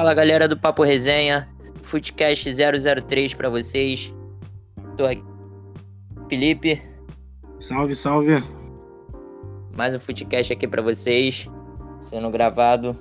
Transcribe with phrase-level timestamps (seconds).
[0.00, 1.46] Fala galera do Papo Resenha,
[1.82, 4.14] Footcast 003 para vocês.
[4.96, 5.22] Tô aqui,
[6.26, 6.80] Felipe.
[7.58, 8.42] Salve, salve.
[9.76, 11.46] Mais um Footcast aqui para vocês,
[12.00, 12.98] sendo gravado.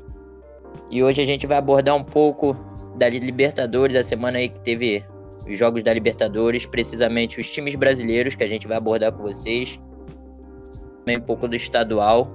[0.91, 2.54] E hoje a gente vai abordar um pouco
[2.98, 5.02] da Libertadores, a semana aí que teve
[5.48, 9.80] os jogos da Libertadores, precisamente os times brasileiros que a gente vai abordar com vocês.
[11.05, 12.30] Também um pouco do estadual,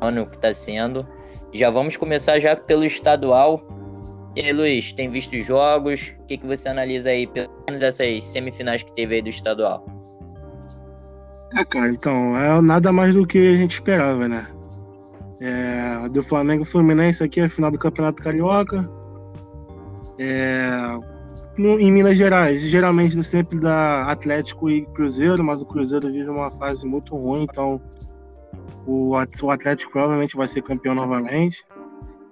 [0.00, 1.06] ano que está sendo.
[1.56, 3.62] Já vamos começar já pelo estadual.
[4.36, 6.14] E aí, Luiz, tem visto os jogos?
[6.20, 9.86] O que, que você analisa aí, pelo menos essas semifinais que teve aí do estadual?
[11.56, 14.46] É, cara, então, é nada mais do que a gente esperava, né?
[15.40, 18.86] É, do Flamengo Fluminense aqui, a final do Campeonato Carioca.
[20.18, 20.68] É,
[21.56, 26.50] no, em Minas Gerais, geralmente sempre da Atlético e Cruzeiro, mas o Cruzeiro vive uma
[26.50, 27.80] fase muito ruim, então
[28.86, 31.64] o, Atlético provavelmente vai ser campeão novamente.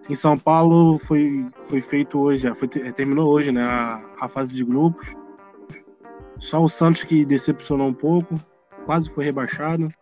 [0.09, 4.65] Em São Paulo foi, foi feito hoje, foi, terminou hoje né, a, a fase de
[4.65, 5.15] grupos.
[6.39, 8.39] Só o Santos que decepcionou um pouco,
[8.87, 9.93] quase foi rebaixado.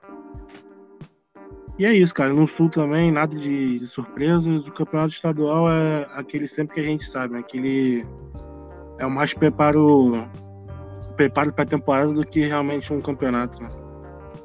[1.78, 2.32] E é isso, cara.
[2.32, 4.50] No Sul também, nada de, de surpresa.
[4.50, 7.40] O campeonato estadual é aquele sempre que a gente sabe, né?
[7.40, 8.04] aquele
[8.98, 10.28] é o mais preparo
[11.16, 13.62] preparo para a temporada do que realmente um campeonato.
[13.62, 13.68] Né?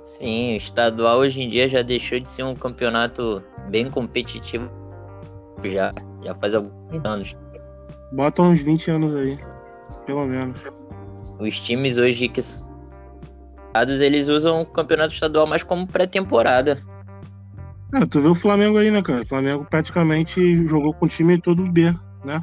[0.08, 4.72] Sim, o estadual hoje em dia já deixou de ser um campeonato bem competitivo.
[5.66, 5.91] Já,
[6.23, 7.36] já faz alguns anos.
[8.13, 9.38] Bota uns 20 anos aí,
[10.05, 10.61] pelo menos.
[11.38, 12.39] Os times hoje que
[14.02, 16.80] eles usam o campeonato estadual mais como pré-temporada.
[17.94, 19.23] É, tu vê o Flamengo aí, né, cara?
[19.23, 22.41] O Flamengo praticamente jogou com o time todo B, né?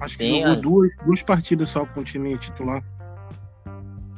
[0.00, 0.60] Acho Sim, que jogou a...
[0.60, 2.82] duas, duas partidas só com o time titular.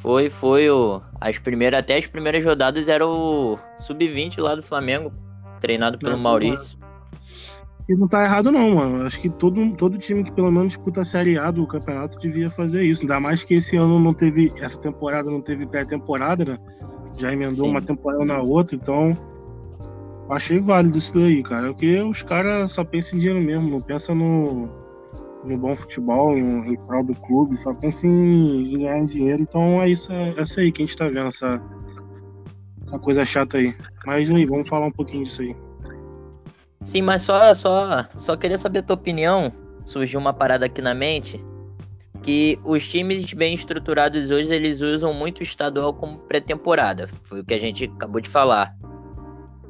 [0.05, 1.01] Foi, foi o.
[1.19, 5.11] As primeiras, até as primeiras rodadas era o Sub-20 lá do Flamengo,
[5.63, 6.79] treinado pelo é, Maurício.
[7.89, 9.07] E não tá errado não, mano.
[9.07, 12.51] Acho que todo, todo time que pelo menos disputa a Série A do campeonato devia
[12.51, 13.01] fazer isso.
[13.01, 14.53] Ainda mais que esse ano não teve.
[14.59, 16.59] Essa temporada não teve pré-temporada, né?
[17.17, 17.71] Já emendou Sim.
[17.71, 19.17] uma temporada na outra, então
[20.29, 21.69] Achei válido isso daí, cara.
[21.69, 24.69] Porque os caras só pensam em dinheiro mesmo, não pensam no,
[25.45, 29.43] no bom futebol, em, em prol do clube, só pensam em, ganhar dinheiro.
[29.43, 31.63] Então é isso, é essa aí que a gente tá vendo, essa,
[32.83, 33.75] essa coisa chata aí.
[34.07, 35.57] Mas aí, vamos falar um pouquinho disso aí.
[36.81, 39.53] Sim, mas só, só, só queria saber a tua opinião.
[39.87, 41.43] Surgiu uma parada aqui na mente
[42.23, 47.09] que os times bem estruturados hoje eles usam muito o estadual como pré-temporada.
[47.23, 48.75] Foi o que a gente acabou de falar.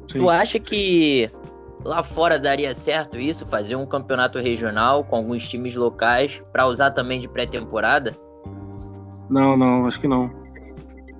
[0.09, 0.19] Sim.
[0.19, 1.29] Tu acha que
[1.85, 6.91] lá fora daria certo isso, fazer um campeonato regional com alguns times locais para usar
[6.91, 8.17] também de pré-temporada?
[9.29, 10.31] Não, não, acho que não.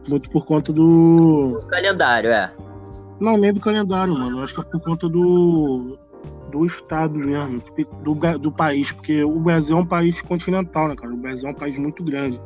[0.08, 1.59] Muito por conta do.
[1.62, 2.52] do calendário, é.
[3.20, 4.44] Não, nem do calendário, mano.
[4.44, 5.98] Acho que é por conta do.
[6.52, 7.62] do estado mesmo,
[8.04, 11.14] do, do país, porque o Brasil é um país continental, né, cara?
[11.14, 12.40] O Brasil é um país muito grande.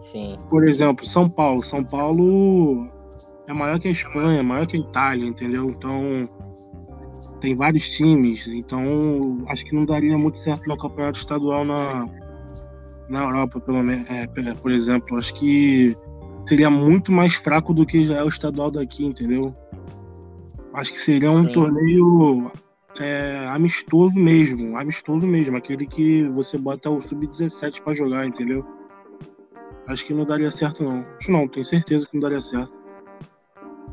[0.00, 0.36] Sim.
[0.48, 1.62] Por exemplo, São Paulo.
[1.62, 2.88] São Paulo
[3.48, 5.70] é maior que a Espanha, é maior que a Itália, entendeu?
[5.70, 6.28] Então
[7.42, 12.08] tem vários times, então acho que não daria muito certo no campeonato estadual na,
[13.08, 15.18] na Europa, pelo menos, é, por exemplo.
[15.18, 15.96] Acho que
[16.46, 19.52] seria muito mais fraco do que já é o estadual daqui, entendeu?
[20.72, 21.52] Acho que seria um Sim.
[21.52, 22.52] torneio
[23.00, 28.64] é, amistoso mesmo, amistoso mesmo, aquele que você bota o sub-17 para jogar, entendeu?
[29.88, 31.04] Acho que não daria certo não.
[31.18, 32.80] Acho não, tenho certeza que não daria certo.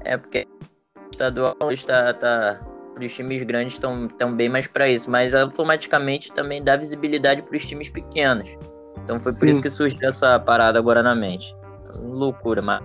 [0.01, 0.47] É porque
[0.95, 2.61] o estadual está, tá,
[3.05, 7.55] os times grandes estão tão bem mais para isso, mas automaticamente também dá visibilidade para
[7.55, 8.57] os times pequenos.
[9.03, 9.47] Então foi por Sim.
[9.47, 11.55] isso que surgiu essa parada agora na mente.
[11.99, 12.81] Loucura, mas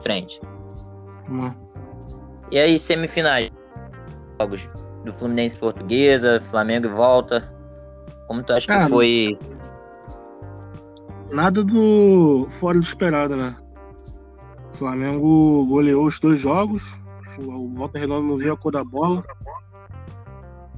[0.00, 0.40] frente.
[1.30, 1.52] Hum.
[2.50, 3.50] E aí, semifinais?
[4.40, 4.68] Jogos
[5.04, 7.52] do Fluminense Portuguesa, Flamengo e volta.
[8.26, 9.38] Como tu acha Cara, que foi?
[11.30, 13.54] Nada do fora do esperado, né?
[14.74, 17.01] O Flamengo goleou os dois jogos.
[17.44, 19.24] O Volta Redonda não viu a cor da bola.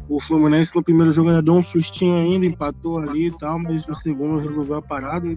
[0.08, 3.86] O Fluminense no primeiro jogo ainda deu um sustinho ainda, empatou ali e tal, mas
[3.86, 5.32] no segundo resolveu a parada.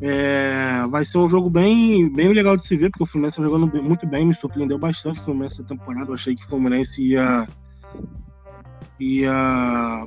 [0.00, 3.50] É, vai ser um jogo bem, bem legal de se ver, porque o Fluminense está
[3.50, 6.10] jogando muito bem, me surpreendeu bastante o Fluminense essa temporada.
[6.10, 7.48] Eu achei que o Fluminense ia,
[9.00, 10.06] ia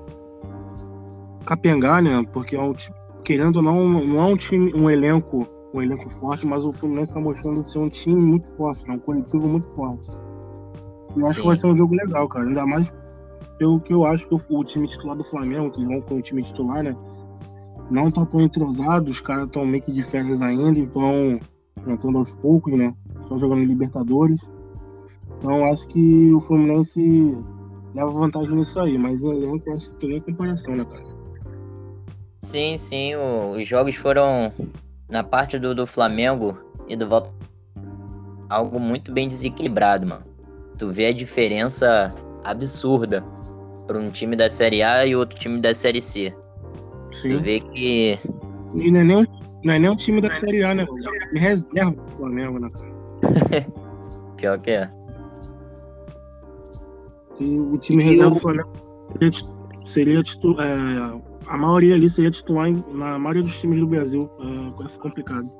[1.43, 2.23] capengar, né?
[2.31, 2.75] Porque é um,
[3.23, 7.11] querendo ou não, não é um time, um elenco um elenco forte, mas o Fluminense
[7.11, 8.95] está mostrando ser um time muito forte, né?
[8.95, 10.09] um coletivo muito forte.
[11.15, 11.41] Eu acho Sim.
[11.41, 12.45] que vai ser um jogo legal, cara.
[12.45, 12.93] Ainda mais
[13.57, 16.41] pelo que eu acho que o, time titular do Flamengo, que vão com o time
[16.41, 16.95] titular, né?
[17.91, 21.39] Não tá tão entrosado, os caras estão meio que de férias ainda, então
[21.85, 22.95] entrando aos poucos, né?
[23.21, 24.49] Só jogando Libertadores.
[25.37, 27.01] Então acho que o Fluminense
[27.93, 31.19] leva vantagem nisso aí, mas o elenco acho que tem comparação, né, cara?
[32.41, 34.53] Sim, sim, os jogos foram
[35.09, 36.57] na parte do, do Flamengo
[36.87, 37.31] e do Volta
[38.49, 40.23] algo muito bem desequilibrado, mano.
[40.77, 42.13] Tu vê a diferença
[42.43, 43.23] absurda
[43.85, 46.33] para um time da Série A e outro time da Série C.
[47.11, 47.37] Sim.
[47.37, 48.17] Tu vê que.
[48.75, 49.27] E não é nem,
[49.63, 50.85] não é nem um time da Série A, né?
[51.35, 53.67] É reserva do Flamengo, né, cara?
[54.37, 54.91] Pior que é.
[57.39, 58.71] E o time reserva do Flamengo
[59.85, 60.65] seria titular.
[60.65, 64.29] É, a maioria ali seria titular na maioria dos times do Brasil.
[64.39, 65.51] É, é complicado.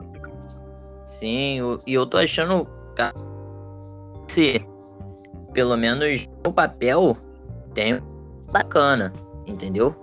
[1.06, 2.68] Sim, e eu tô achando.
[4.28, 4.64] Se
[5.54, 7.18] pelo menos no papel
[7.74, 8.00] tem
[8.52, 9.12] bacana,
[9.48, 9.96] entendeu?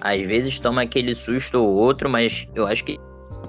[0.00, 2.98] Às vezes toma aquele susto ou outro, mas eu acho que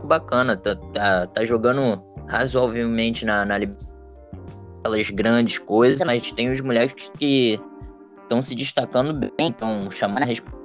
[0.04, 0.56] bacana.
[0.56, 3.56] Tá, tá, tá jogando razoavelmente na, na
[4.80, 7.60] aquelas grandes coisas, mas tem os moleques que
[8.22, 10.59] estão se destacando bem, estão chamando a responsabilidade.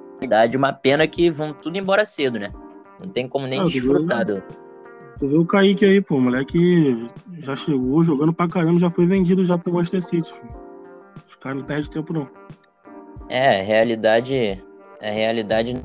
[0.57, 2.53] Uma pena que vão tudo embora cedo, né?
[3.01, 4.43] Não tem como nem ah, desfrutar do.
[5.19, 9.45] Tu vê o Kaique aí, pô, moleque já chegou jogando pra caramba, já foi vendido
[9.45, 10.35] já pro Manchester City.
[11.27, 12.29] Os caras não perdem tempo, não.
[13.29, 14.63] É, realidade.
[15.01, 15.81] A realidade.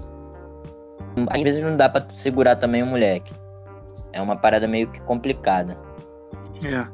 [1.30, 3.34] Às vezes não dá pra segurar também o moleque.
[4.12, 5.78] É uma parada meio que complicada.
[6.66, 6.88] É.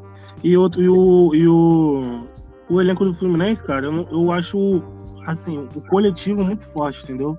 [0.43, 2.25] E, outro, e, o, e o,
[2.69, 4.83] o elenco do Fluminense, cara, eu, eu acho
[5.25, 7.37] assim, o coletivo muito forte, entendeu?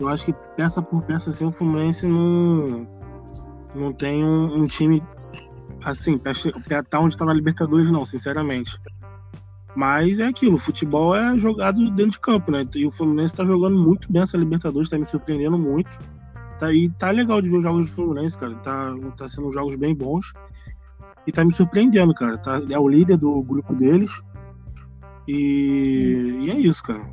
[0.00, 2.86] Eu acho que peça por peça, assim, o Fluminense não,
[3.74, 5.02] não tem um, um time
[5.84, 8.78] assim, pra, estar onde tá na Libertadores, não, sinceramente.
[9.74, 12.66] Mas é aquilo, futebol é jogado dentro de campo, né?
[12.74, 15.90] E o Fluminense tá jogando muito bem essa Libertadores, tá me surpreendendo muito.
[16.58, 18.54] Tá, e tá legal de ver os jogos do Fluminense, cara.
[18.56, 20.32] Tá, tá sendo jogos bem bons.
[21.26, 22.36] E tá me surpreendendo, cara.
[22.38, 24.22] Tá, é o líder do grupo deles.
[25.28, 27.04] E, e é isso, cara.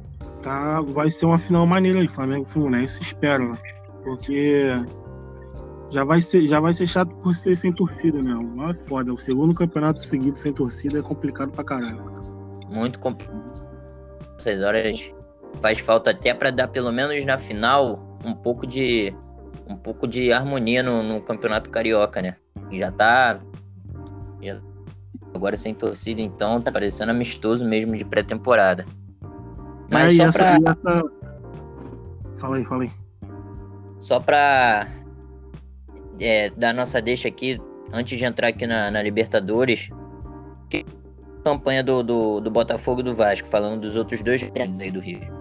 [0.41, 3.57] Tá, vai ser uma final maneira aí, Flamengo Fluminense, espero, né?
[4.03, 4.69] Porque
[5.91, 8.33] já vai ser, já vai ser chato por ser sem torcida, né?
[8.69, 9.13] É foda.
[9.13, 12.15] O segundo campeonato seguido sem torcida é complicado pra caralho
[12.75, 13.65] muito complicado.
[14.37, 15.13] Essas horas
[15.61, 19.13] faz falta até para dar pelo menos na final um pouco de
[19.67, 22.35] um pouco de harmonia no, no campeonato carioca, né?
[22.69, 23.39] E já tá
[24.41, 24.61] já,
[25.37, 28.85] agora sem torcida, então tá parecendo amistoso mesmo de pré-temporada.
[29.89, 30.71] Mas é, só essa, pra...
[30.71, 31.03] essa...
[32.35, 32.91] Fala aí, fala aí.
[33.99, 34.87] Só pra
[36.19, 37.59] é, dar nossa deixa aqui,
[37.93, 39.89] antes de entrar aqui na, na Libertadores,
[40.69, 40.85] que
[41.43, 44.99] campanha do, do, do Botafogo e do Vasco, falando dos outros dois grandes aí do
[44.99, 45.35] Rio?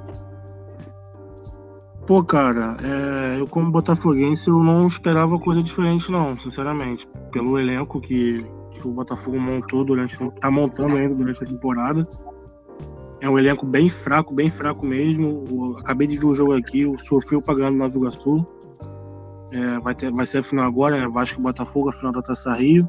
[2.06, 7.08] Pô, cara, é, eu como botafoguense eu não esperava coisa diferente não, sinceramente.
[7.32, 8.44] Pelo elenco que,
[8.80, 12.06] que o Botafogo montou durante, tá montando ainda durante a temporada.
[13.20, 15.44] É um elenco bem fraco, bem fraco mesmo.
[15.50, 18.46] Eu acabei de ver o jogo aqui, o sofreu pagando Nova Iguaçu.
[19.52, 21.08] É, vai, ter, vai ser a final agora, né?
[21.08, 22.88] Vasco e Botafogo, a final da Taça Rio.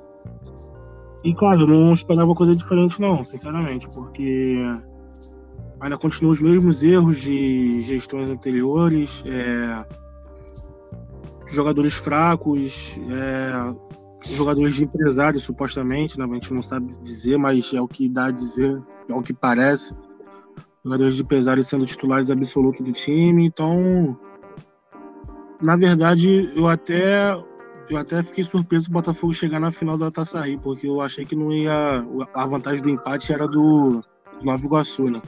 [1.24, 4.62] E claro, eu não esperava coisa diferente, não, sinceramente, porque
[5.80, 9.86] ainda continuam os mesmos erros de gestões anteriores, é,
[11.48, 13.76] jogadores fracos, é,
[14.26, 16.26] jogadores de empresários, supostamente, né?
[16.26, 19.34] a gente não sabe dizer, mas é o que dá a dizer, é o que
[19.34, 19.96] parece.
[20.84, 24.18] Jogadores de empresários sendo titulares absolutos do time, então,
[25.62, 27.36] na verdade, eu até
[27.90, 31.26] eu até fiquei surpreso o Botafogo chegar na final da Taça Rio, porque eu achei
[31.26, 32.06] que não ia.
[32.34, 34.04] A vantagem do empate era do
[34.42, 35.22] Nova Iguaçu, né?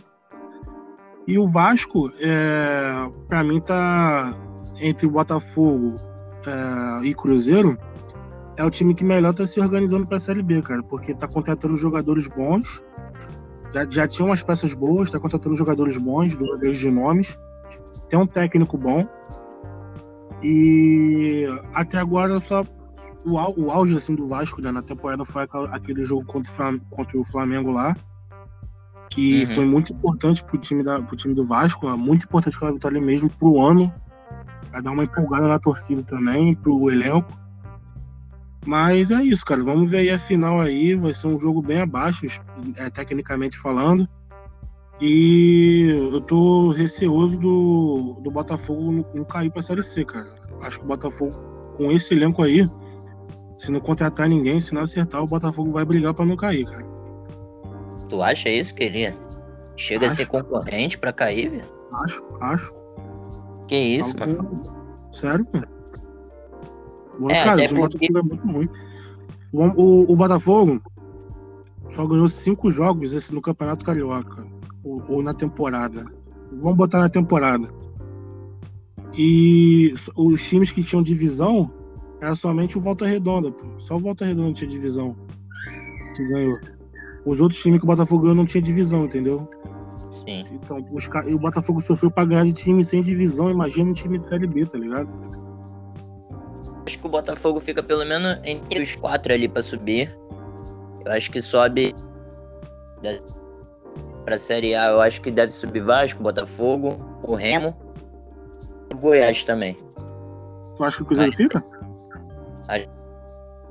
[1.27, 4.33] E o Vasco, é, para mim, tá
[4.79, 5.95] entre o Botafogo
[6.45, 7.77] é, e Cruzeiro,
[8.57, 11.27] é o time que melhor tá se organizando para a Série B, cara, porque tá
[11.27, 12.83] contratando jogadores bons,
[13.73, 17.37] já, já tinha umas peças boas, tá contratando jogadores bons, jogadores de nomes,
[18.09, 19.07] tem um técnico bom,
[20.41, 22.63] e até agora só
[23.25, 27.19] o, o auge assim, do Vasco né, na temporada foi aquele jogo contra o, contra
[27.19, 27.95] o Flamengo lá.
[29.09, 29.55] Que uhum.
[29.55, 33.29] foi muito importante pro time, da, pro time do Vasco, muito importante aquela vitória mesmo
[33.29, 33.91] pro ano.
[34.69, 37.27] Pra dar uma empolgada na torcida também, pro elenco.
[38.67, 39.63] Mas é isso, cara.
[39.63, 40.93] Vamos ver aí a final aí.
[40.93, 42.27] Vai ser um jogo bem abaixo,
[42.75, 44.05] é, tecnicamente falando.
[44.99, 50.27] E eu tô receoso do, do Botafogo não, cair pra Série C, cara.
[50.61, 51.31] Acho que o Botafogo,
[51.77, 52.67] com esse elenco aí,
[53.57, 56.85] se não contratar ninguém, se não acertar, o Botafogo vai brigar pra não cair, cara.
[58.09, 59.15] Tu acha isso, queria?
[59.77, 60.13] Chega acho.
[60.13, 61.69] a ser concorrente pra cair, velho?
[61.93, 62.75] Acho, acho.
[63.65, 64.43] Que isso, Algo...
[64.43, 64.63] mano?
[65.11, 65.76] Sério, pô.
[67.19, 67.75] Boa, é, cara, o.
[67.75, 68.69] Botafogo é muito ruim.
[69.51, 70.81] O, o, o Botafogo
[71.89, 74.45] só ganhou cinco jogos esse no Campeonato Carioca
[74.83, 76.05] ou, ou na temporada.
[76.51, 77.69] Vamos botar na temporada.
[79.17, 81.71] E os times que tinham divisão
[82.21, 83.65] era somente o Volta Redonda, pô.
[83.79, 85.15] Só o Volta Redonda tinha divisão
[86.15, 86.59] que ganhou.
[87.25, 89.49] Os outros times que o Botafogo ganhou não tinha divisão, entendeu?
[90.11, 90.45] Sim.
[90.51, 93.49] Então, os, e o Botafogo sofreu pra ganhar de time sem divisão.
[93.49, 95.09] Imagina um time de Série B, tá ligado?
[96.87, 100.17] Acho que o Botafogo fica pelo menos entre os quatro ali pra subir.
[101.05, 101.93] Eu acho que sobe
[104.23, 104.85] pra Série A.
[104.91, 107.75] Eu acho que deve subir Vasco, Botafogo, o Remo
[108.93, 109.77] o Goiás também.
[110.77, 111.37] Tu acha que o Cruzeiro Mas...
[111.37, 111.63] fica?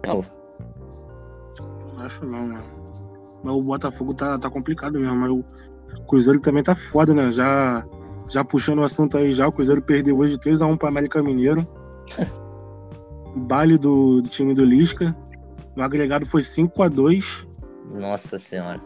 [0.07, 0.23] Não.
[2.05, 2.65] Acho não, mano.
[3.43, 5.17] Mas o Botafogo tá, tá complicado mesmo.
[5.17, 7.33] Mas o Cruzeiro também tá foda, né?
[7.33, 7.83] Já,
[8.29, 11.67] já puxando o assunto aí já, o Cruzeiro perdeu hoje 3x1 pra América Mineiro.
[13.37, 15.17] baile do, do, time do Lisca.
[15.77, 17.47] O agregado foi 5x2.
[17.95, 18.81] Nossa senhora.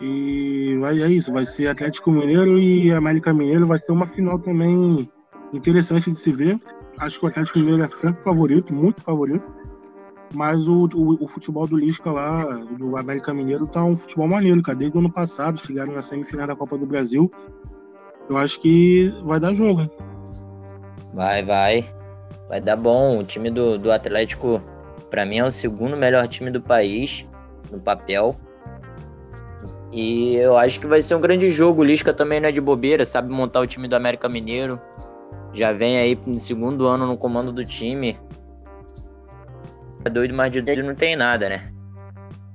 [0.00, 3.66] E vai, é isso, vai ser Atlético Mineiro e América Mineiro.
[3.66, 5.08] Vai ser uma final também
[5.52, 6.58] interessante de se ver.
[6.98, 9.52] Acho que o Atlético Mineiro é franco favorito, muito favorito.
[10.34, 12.42] Mas o, o, o, futebol do Lisca lá,
[12.78, 14.78] do América Mineiro, tá um futebol maneiro, cara.
[14.78, 17.30] Desde o ano passado, chegaram na semifinal da Copa do Brasil.
[18.30, 19.90] Eu acho que vai dar jogo, hein?
[21.12, 22.01] Vai, vai.
[22.52, 23.18] Vai dar bom.
[23.18, 24.62] O time do, do Atlético,
[25.08, 27.26] para mim, é o segundo melhor time do país,
[27.70, 28.36] no papel.
[29.90, 31.80] E eu acho que vai ser um grande jogo.
[31.80, 34.78] O Lisca também não é de bobeira, sabe montar o time do América Mineiro.
[35.54, 38.18] Já vem aí no segundo ano no comando do time
[40.04, 41.72] é doido, mas de doido não tem nada, né?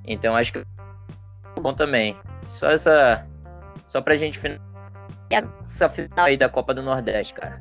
[0.05, 2.15] Então acho que é bom também.
[2.43, 3.25] Só essa.
[3.87, 4.61] Só pra gente finalizar
[5.59, 7.59] essa final aí da Copa do Nordeste, cara.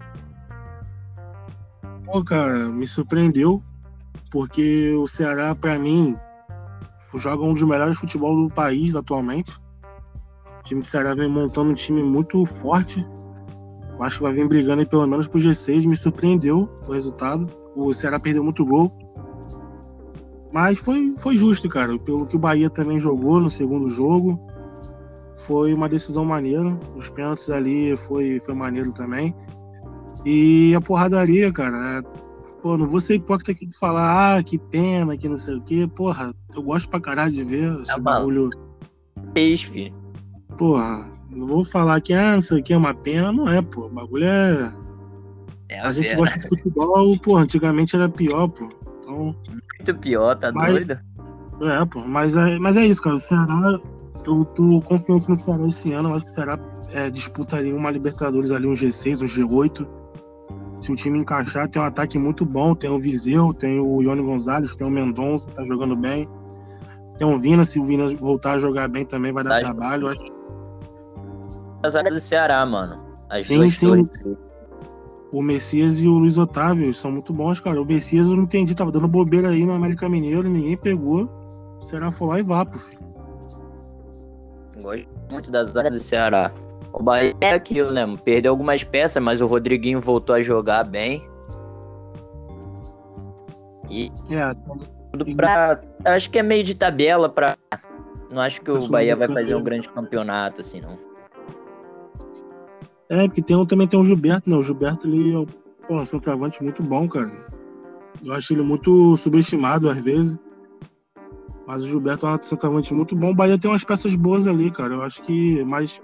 [2.06, 3.60] Pô, cara, me surpreendeu.
[4.30, 6.16] Porque o Ceará, pra mim,
[7.16, 9.58] joga um dos melhores futebol do país atualmente.
[10.60, 13.04] O time do Ceará vem montando um time muito forte.
[13.92, 15.86] Eu acho que vai vir brigando aí pelo menos pro G6.
[15.86, 17.48] Me surpreendeu o resultado.
[17.74, 18.92] O Ceará perdeu muito gol.
[20.52, 21.98] Mas foi, foi justo, cara.
[21.98, 24.40] Pelo que o Bahia também jogou no segundo jogo.
[25.46, 26.78] Foi uma decisão maneira.
[26.94, 29.34] Os pênaltis ali foi, foi maneiro também.
[30.26, 32.00] E a porradaria, cara.
[32.00, 32.02] É...
[32.60, 35.62] Pô, não vou ser hipócrita aqui de falar, ah, que pena, que não sei o
[35.62, 35.88] quê.
[35.94, 38.50] Porra, eu gosto pra caralho de ver esse é bagulho.
[39.32, 39.94] Fez, filho.
[40.58, 43.30] Porra, não vou falar que, ah, não sei o que é uma pena.
[43.30, 43.86] Não é, pô.
[43.86, 44.72] O bagulho é.
[45.68, 47.36] é a, a gente gosta de futebol, pô.
[47.36, 48.68] Antigamente era pior, pô.
[48.98, 49.36] Então,
[49.78, 50.98] Muito pior, tá mas, doido?
[51.62, 53.14] É, pô, mas é, mas é isso, cara.
[53.14, 53.78] O Ceará,
[54.26, 56.08] eu tô confiante no Ceará esse ano.
[56.08, 56.58] Eu acho que o Ceará
[56.90, 59.86] é, disputaria uma Libertadores ali, um G6, um G8.
[60.86, 62.72] Se o time encaixar, tem um ataque muito bom.
[62.72, 66.28] Tem o Viseu, tem o Ione Gonzalez, tem o Mendonça, tá jogando bem.
[67.18, 70.06] Tem o Vina, se o Vina voltar a jogar bem também vai dar trabalho.
[70.06, 70.22] Acho...
[71.82, 73.02] As áreas do Ceará, mano.
[73.28, 74.06] As sim, sim.
[75.32, 77.82] O Messias e o Luiz Otávio são muito bons, cara.
[77.82, 81.28] O Messias eu não entendi, tava dando bobeira aí no América Mineiro, ninguém pegou.
[81.80, 83.00] Será foi lá e vapo, filho.
[84.80, 86.52] Gosto muito das áreas do Ceará.
[86.98, 88.06] O Bahia é aquilo, né?
[88.24, 91.28] Perdeu algumas peças, mas o Rodriguinho voltou a jogar bem.
[93.90, 94.10] E.
[94.30, 94.54] É,
[95.12, 95.78] tudo pra.
[96.06, 97.54] Acho que é meio de tabela pra.
[98.30, 100.98] Não acho que o Bahia vai fazer um grande campeonato, assim, não.
[103.10, 104.56] É, porque tem, também tem o Gilberto, né?
[104.56, 107.30] O Gilberto ele é um, um centroavante muito bom, cara.
[108.24, 110.38] Eu acho ele muito subestimado às vezes.
[111.66, 113.32] Mas o Gilberto é um centroavante muito bom.
[113.32, 114.94] O Bahia tem umas peças boas ali, cara.
[114.94, 116.02] Eu acho que, mas,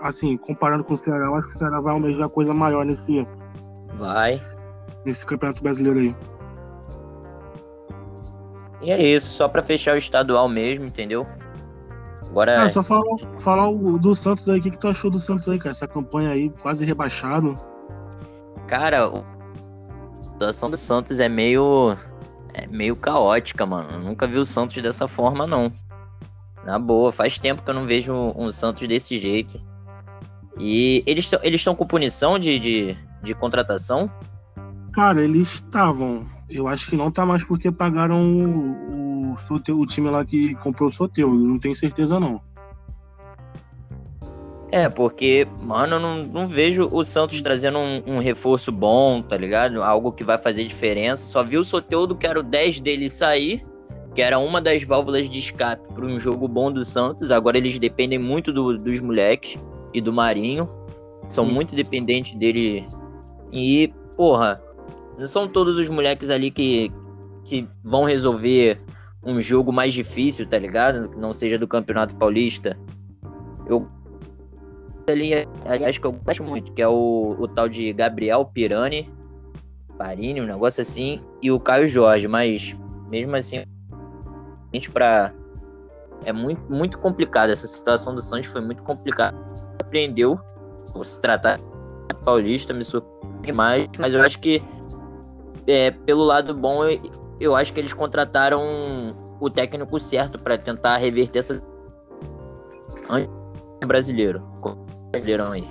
[0.00, 3.26] assim, comparando com o Ceará, eu acho que o Ceará vai almejar coisa maior nesse.
[3.94, 4.40] Vai.
[5.04, 6.16] Nesse campeonato brasileiro aí.
[8.82, 11.26] E é isso, só para fechar o estadual mesmo, entendeu?
[12.28, 12.62] Agora.
[12.62, 13.02] Ah, só falar,
[13.40, 14.58] falar o, do Santos aí.
[14.58, 15.70] O que, que tu achou do Santos aí, cara?
[15.70, 17.56] Essa campanha aí, quase rebaixado.
[18.66, 21.96] Cara, a situação do Santos é meio.
[22.52, 23.90] É meio caótica, mano.
[23.92, 25.72] Eu nunca vi o Santos dessa forma, não.
[26.64, 29.60] Na boa, faz tempo que eu não vejo um, Santos desse jeito.
[30.58, 34.10] E eles eles estão com punição de, de, de contratação?
[34.92, 36.26] Cara, eles estavam.
[36.48, 40.88] Eu acho que não tá mais porque pagaram o, o, o time lá que comprou
[40.88, 42.40] o Soteu, não tenho certeza não.
[44.70, 49.36] É, porque, mano, eu não, não vejo o Santos trazendo um, um, reforço bom, tá
[49.36, 49.82] ligado?
[49.82, 51.22] Algo que vai fazer diferença.
[51.24, 53.64] Só vi o Soteudo, que era o 10 dele sair,
[54.14, 57.30] que era uma das válvulas de escape para um jogo bom do Santos.
[57.30, 59.56] Agora eles dependem muito do, dos moleques
[59.96, 60.68] e do Marinho.
[61.26, 62.86] São muito dependentes dele.
[63.50, 64.60] E, porra,
[65.18, 66.92] não são todos os moleques ali que,
[67.44, 68.80] que vão resolver
[69.24, 71.08] um jogo mais difícil, tá ligado?
[71.08, 72.78] Que não seja do Campeonato Paulista.
[73.66, 73.88] Eu
[75.08, 75.32] ali,
[75.64, 79.10] aliás, que eu gosto muito, que é o, o tal de Gabriel Pirani,
[79.96, 82.76] Parini, um negócio assim, e o Caio Jorge, mas
[83.08, 83.64] mesmo assim, a
[84.72, 85.32] gente para
[86.24, 87.50] é muito, muito complicado.
[87.50, 89.36] Essa situação do Santos foi muito complicada.
[90.92, 94.62] Por se tratar de paulista, me surpreende mais, mas eu acho que
[95.66, 97.00] é, pelo lado bom, eu,
[97.40, 98.62] eu acho que eles contrataram
[99.40, 101.62] o técnico certo para tentar reverter essa
[103.86, 104.42] brasileiro.
[105.12, 105.66] Brasileirão aí.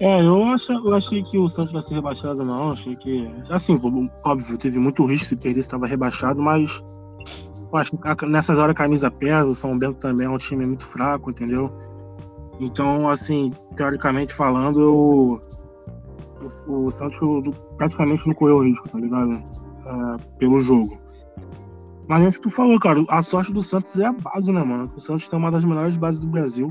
[0.00, 2.72] É, eu, acho, eu achei que o Santos vai ser rebaixado, não.
[2.72, 3.30] Achei que.
[3.50, 3.78] Assim,
[4.24, 6.70] óbvio, teve muito risco se perder, estava rebaixado, mas.
[7.72, 10.66] Eu acho que nessas horas a camisa pesa, o São Bento também é um time
[10.66, 11.70] muito fraco, entendeu?
[12.60, 15.40] Então, assim, teoricamente falando, eu,
[16.68, 17.18] o, o Santos
[17.78, 19.32] praticamente não correu risco, tá ligado?
[19.32, 21.00] É, pelo jogo.
[22.06, 23.02] Mas é isso que tu falou, cara.
[23.08, 24.92] A sorte do Santos é a base, né, mano?
[24.94, 26.70] O Santos tem uma das melhores bases do Brasil.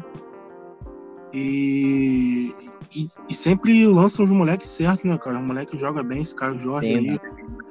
[1.34, 2.54] E,
[2.96, 5.40] e, e sempre lançam os moleques certos, né, cara?
[5.40, 7.20] O moleque joga bem, esse cara Jorge bem, aí.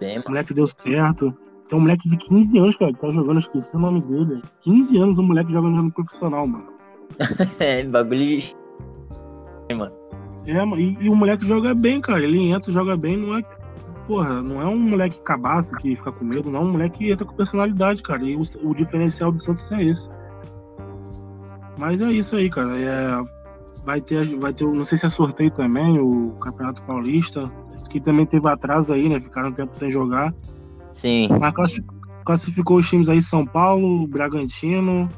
[0.01, 1.33] Bem, o moleque deu certo.
[1.69, 4.43] Tem um moleque de 15 anos, cara, que tá jogando, esqueci o nome dele.
[4.61, 6.78] 15 anos o moleque joga no profissional, mano.
[7.61, 8.55] é, bagulho de.
[9.75, 9.93] mano.
[10.47, 12.23] É, e, e, o moleque joga bem, cara.
[12.23, 13.43] Ele entra, joga bem, não é.
[14.07, 16.61] Porra, não é um moleque cabaço que fica com medo, não.
[16.61, 18.23] É um moleque que entra com personalidade, cara.
[18.25, 20.09] E o, o diferencial do Santos é esse.
[21.79, 22.79] Mas é isso aí, cara.
[22.79, 23.23] É,
[23.85, 27.51] vai ter, vai ter, não sei se é sorteio também, o Campeonato Paulista,
[27.89, 29.21] que também teve atraso aí, né?
[29.21, 30.35] Ficaram um tempo sem jogar.
[30.93, 31.29] Sim.
[31.39, 31.55] Mas
[32.25, 35.09] classificou os times aí São Paulo, Bragantino,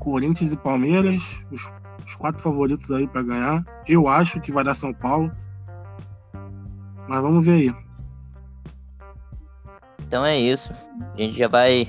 [0.00, 1.68] Corinthians e Palmeiras, os,
[2.06, 3.64] os quatro favoritos aí para ganhar.
[3.86, 5.30] Eu acho que vai dar São Paulo.
[7.06, 7.74] Mas vamos ver aí.
[10.00, 10.72] Então é isso.
[11.14, 11.88] A gente já vai.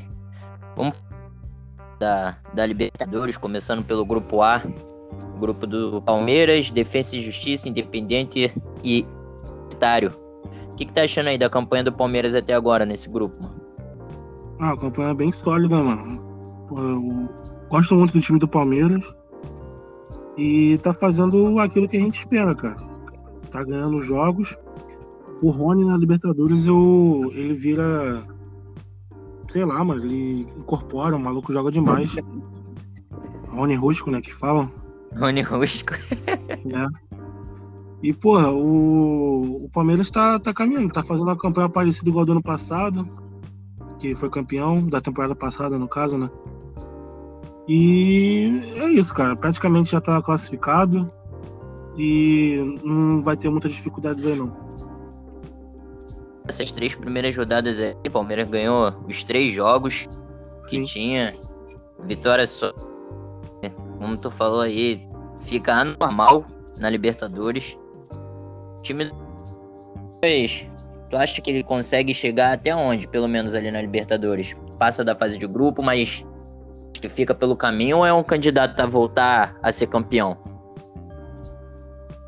[0.75, 0.94] Vamos
[2.00, 4.62] da, da Libertadores, começando pelo grupo A.
[5.39, 9.06] Grupo do Palmeiras, Defesa e Justiça, Independente e
[9.74, 10.12] Itário.
[10.71, 13.39] O que, que tá achando aí da campanha do Palmeiras até agora nesse grupo?
[14.60, 16.21] Ah, a campanha é bem sólida, mano.
[16.71, 19.15] Eu gosto muito do time do Palmeiras.
[20.38, 22.77] E tá fazendo aquilo que a gente espera, cara.
[23.49, 24.57] Tá ganhando jogos.
[25.41, 28.23] O Rony na Libertadores, eu, ele vira.
[29.47, 32.15] Sei lá, mas ele incorpora, o maluco joga demais.
[33.49, 34.71] Rony Rusco, né, que falam.
[35.17, 35.93] Rony Rusco.
[36.29, 37.12] é.
[38.03, 42.31] E, porra, o, o Palmeiras tá, tá caminhando, tá fazendo uma campanha parecida igual do
[42.31, 43.07] ano passado,
[43.99, 46.29] que foi campeão da temporada passada, no caso, né?
[47.73, 49.34] E é isso, cara.
[49.34, 51.10] Praticamente já está classificado
[51.97, 54.53] e não vai ter muitas dificuldades aí, não.
[56.45, 60.10] Essas três primeiras rodadas aí, o Palmeiras ganhou os três jogos
[60.67, 60.81] que Sim.
[60.84, 61.34] tinha.
[62.03, 62.73] Vitória só.
[63.97, 65.07] Como tu falou aí,
[65.39, 66.45] fica normal
[66.77, 67.77] na Libertadores.
[68.79, 69.10] O time.
[71.10, 74.57] Tu acha que ele consegue chegar até onde, pelo menos ali na Libertadores?
[74.77, 76.25] Passa da fase de grupo, mas
[77.02, 80.38] que fica pelo caminho ou é um candidato a voltar a ser campeão?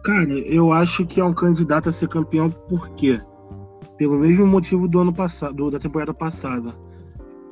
[0.03, 3.21] Cara, eu acho que é um candidato a ser campeão por quê?
[3.97, 6.73] Pelo mesmo motivo do ano passado, da temporada passada.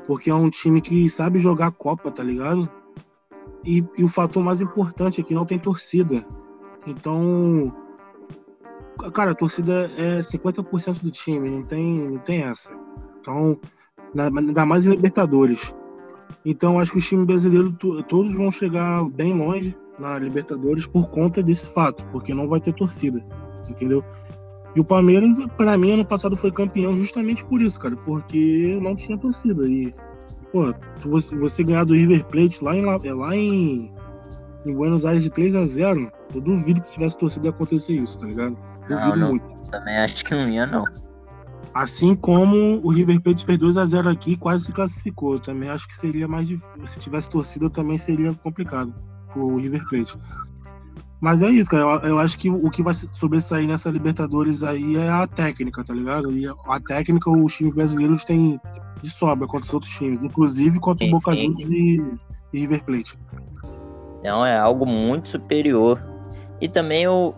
[0.05, 2.67] Porque é um time que sabe jogar Copa, tá ligado?
[3.63, 6.25] E, e o fator mais importante é que não tem torcida.
[6.85, 7.73] Então,
[9.13, 12.69] cara, a torcida é 50% do time, não tem, não tem essa.
[13.19, 13.57] Então,
[14.17, 15.73] ainda mais em Libertadores.
[16.45, 17.73] Então acho que os times brasileiros
[18.07, 22.73] todos vão chegar bem longe na Libertadores por conta desse fato, porque não vai ter
[22.73, 23.23] torcida,
[23.69, 24.03] entendeu?
[24.75, 28.95] E o Palmeiras, para mim, ano passado foi campeão justamente por isso, cara, porque não
[28.95, 29.67] tinha torcida.
[29.67, 29.93] E,
[30.51, 30.73] pô,
[31.03, 33.93] você, você ganhar do River Plate lá em, lá em,
[34.65, 37.93] em Buenos Aires de 3 a 0 eu duvido que se tivesse torcida ia acontecer
[37.93, 38.57] isso, tá ligado?
[38.87, 39.63] Duvido não, não, muito.
[39.69, 40.85] Também acho que não ia, não.
[41.73, 45.33] Assim como o River Plate fez 2 a 0 aqui quase se classificou.
[45.33, 46.87] Eu também acho que seria mais difícil.
[46.87, 48.93] Se tivesse torcida, também seria complicado
[49.31, 50.17] pro River Plate.
[51.21, 51.83] Mas é isso, cara.
[51.83, 55.93] Eu, eu, acho que o que vai sobressair nessa Libertadores aí é a técnica, tá
[55.93, 56.35] ligado?
[56.35, 58.59] E a técnica os times brasileiros têm
[59.01, 62.01] de sobra contra os outros times, inclusive contra o Boca Juniors e,
[62.51, 63.19] e River Plate.
[64.23, 66.03] Não, é algo muito superior.
[66.59, 67.33] E também o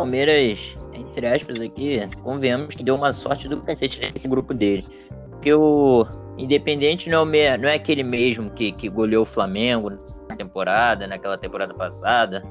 [0.00, 4.86] Palmeiras entre aspas aqui, convenhamos que deu uma sorte do cacete nesse grupo dele.
[5.30, 6.06] Porque o
[6.38, 9.90] Independente não é, não é aquele mesmo que, que goleou o Flamengo
[10.28, 12.42] na temporada, naquela temporada passada.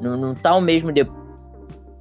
[0.00, 1.04] Não, não tá o mesmo de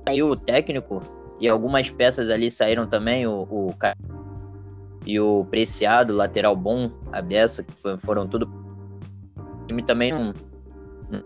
[0.08, 1.02] Saiu o técnico
[1.40, 3.74] e algumas peças ali saíram também, o, o
[5.06, 8.50] e o Preciado, lateral bom, a Bessa, que foi, foram tudo.
[9.38, 10.34] O time também não,
[11.10, 11.24] não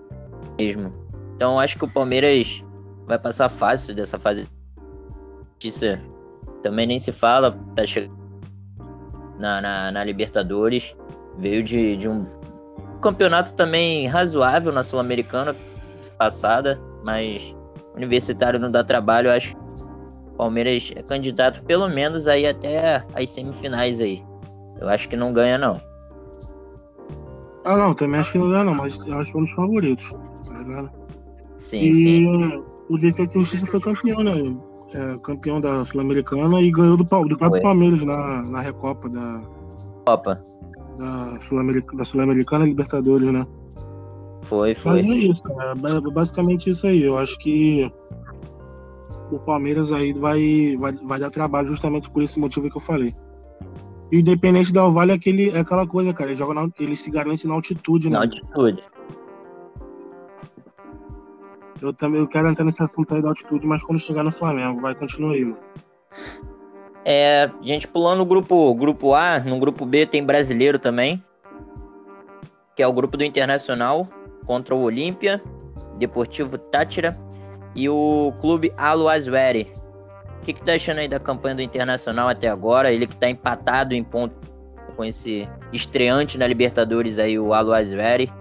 [0.59, 0.93] mesmo.
[1.35, 2.63] Então acho que o Palmeiras
[3.07, 4.47] vai passar fácil dessa fase.
[5.53, 5.99] Justiça
[6.61, 8.15] também nem se fala, tá chegando
[9.39, 10.95] na, na, na Libertadores.
[11.37, 12.25] Veio de, de um
[13.01, 15.55] campeonato também razoável na Sul-Americana
[16.17, 17.55] passada, mas
[17.95, 19.61] Universitário não dá trabalho, eu acho que
[20.31, 24.23] o Palmeiras é candidato pelo menos aí até as semifinais aí.
[24.79, 25.81] Eu acho que não ganha não.
[27.65, 29.53] Ah não, também acho que não ganha não, mas eu acho que é um dos
[29.53, 30.13] favoritos,
[30.45, 30.91] tá ligado?
[31.57, 32.63] Sim, e sim.
[32.89, 34.33] O Defesa e Justiça foi campeão, né?
[34.93, 37.61] É, campeão da Sul-Americana e ganhou do, do próprio.
[37.61, 39.43] Palmeiras na, na Recopa da,
[40.05, 40.41] Copa.
[40.97, 42.21] da Sul-Americana Sul
[42.63, 43.45] Libertadores, né?
[44.43, 44.99] Foi, Mas foi.
[45.01, 47.03] é isso, é ba- basicamente isso aí.
[47.03, 47.91] Eu acho que
[49.29, 53.13] o Palmeiras aí vai, vai, vai dar trabalho justamente por esse motivo que eu falei.
[54.09, 56.29] E o Independente da Vale é, aquele, é aquela coisa, cara.
[56.29, 58.13] Ele, joga na- ele se garante na altitude, né?
[58.17, 58.81] Na altitude.
[61.81, 64.81] Eu também eu quero entrar nesse assunto aí da altitude, mas quando chegar no Flamengo,
[64.81, 65.57] vai continuar aí, mano.
[67.05, 71.23] É, gente, pulando o grupo, grupo A, no grupo B tem brasileiro também,
[72.75, 74.07] que é o grupo do Internacional
[74.45, 75.41] contra o Olímpia,
[75.97, 77.17] Deportivo Tátira
[77.75, 79.71] e o clube Alo Asveri.
[80.41, 82.91] O que, que tá achando aí da campanha do Internacional até agora?
[82.91, 84.35] Ele que tá empatado em ponto
[84.95, 88.31] com esse estreante na Libertadores aí, o Alo Asveri.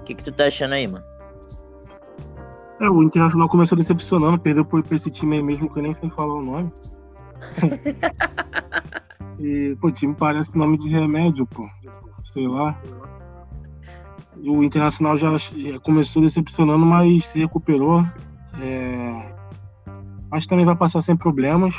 [0.00, 1.04] O que, que tu tá achando aí, mano?
[2.78, 6.10] É, o Internacional começou decepcionando, perdeu por esse time aí mesmo, que eu nem sei
[6.10, 6.70] falar o nome.
[9.40, 11.66] e, pô, o time parece nome de remédio, pô.
[12.22, 12.78] Sei lá.
[14.38, 18.04] E o Internacional já já começou decepcionando, mas se recuperou.
[18.60, 19.34] É...
[20.30, 21.74] Acho que também vai passar sem problemas.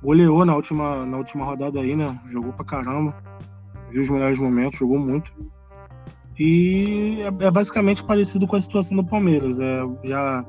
[0.00, 2.20] Goleou na última, na última rodada aí, né?
[2.26, 3.16] Jogou pra caramba.
[3.90, 5.32] Viu os melhores momentos, jogou muito.
[6.38, 9.58] E é, é basicamente parecido com a situação do Palmeiras.
[9.58, 10.44] É, já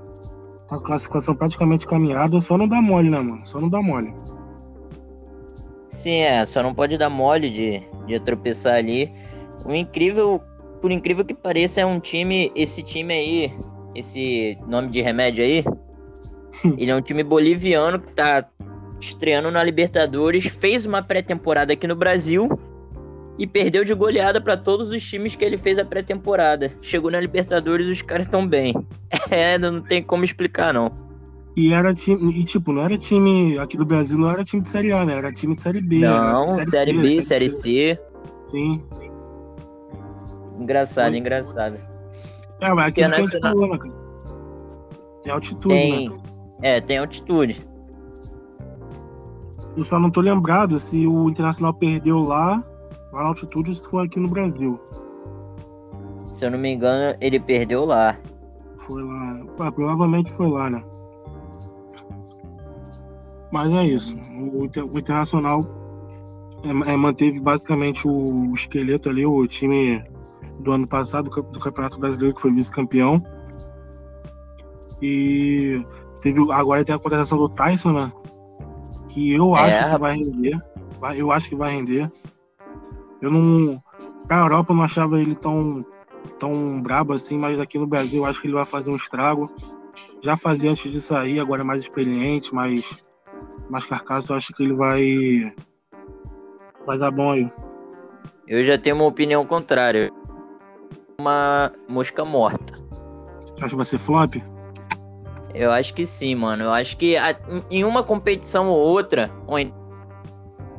[0.68, 3.42] tá com a classificação praticamente caminhada, só não dá mole, né, mano?
[3.46, 4.14] Só não dá mole.
[5.90, 9.12] Sim, é, só não pode dar mole de, de tropeçar ali.
[9.66, 10.40] O incrível,
[10.80, 13.54] por incrível que pareça, é um time, esse time aí,
[13.96, 15.66] esse nome de remédio aí,
[16.78, 18.48] ele é um time boliviano que tá
[19.02, 22.48] estreando na Libertadores, fez uma pré-temporada aqui no Brasil
[23.40, 26.74] e perdeu de goleada pra todos os times que ele fez a pré-temporada.
[26.82, 28.76] Chegou na Libertadores, os caras estão bem.
[29.32, 30.92] É, não tem como explicar não.
[31.56, 32.32] E era time.
[32.32, 33.60] E tipo, não era time.
[33.60, 35.18] Aqui do Brasil não era time de Série A, né?
[35.18, 36.00] Era time de Série B.
[36.00, 38.00] Não, era Série C, B, Série C.
[38.50, 38.84] Sim.
[40.60, 41.78] Engraçado, engraçado.
[42.60, 43.70] É, mas aquilo que a gente Internacional.
[43.70, 43.94] né, cara?
[45.26, 46.18] É altitude, Tem, né?
[46.64, 47.68] é, tem altitude.
[49.78, 52.64] Eu só não tô lembrado se o Internacional perdeu lá,
[53.12, 54.80] lá na altitude, se foi aqui no Brasil.
[56.34, 58.18] Se eu não me engano, ele perdeu lá.
[58.78, 59.42] Foi lá.
[59.60, 60.82] Ah, provavelmente foi lá, né?
[63.52, 64.14] Mas é isso.
[64.54, 65.62] O, o Internacional
[66.64, 70.04] é, é, manteve basicamente o, esqueleto ali, o time
[70.60, 73.22] do ano passado, do, do Campeonato Brasileiro, que foi vice-campeão.
[75.02, 75.84] E
[76.22, 78.12] teve, o- agora tem a contratação do Tyson, né?
[79.10, 80.60] Que eu É, acho que vai render.
[81.00, 82.12] Vai- Eu acho que vai render.
[83.22, 83.82] Eu não.
[84.28, 85.86] Pra Europa eu não achava ele tão,
[86.38, 89.52] tão brabo assim, mas aqui no Brasil eu acho que ele vai fazer um estrago.
[90.22, 92.82] Já fazia antes de sair, agora é mais experiente, mais,
[93.70, 95.02] mais carcaça, eu acho que ele vai.
[96.86, 97.52] Vai dar bom aí.
[98.48, 100.12] Eu já tenho uma opinião contrária.
[101.20, 102.80] Uma mosca morta.
[103.62, 104.36] Acho que vai ser flop?
[105.54, 106.64] Eu acho que sim, mano.
[106.64, 107.36] Eu acho que a-
[107.70, 109.30] em uma competição ou outra,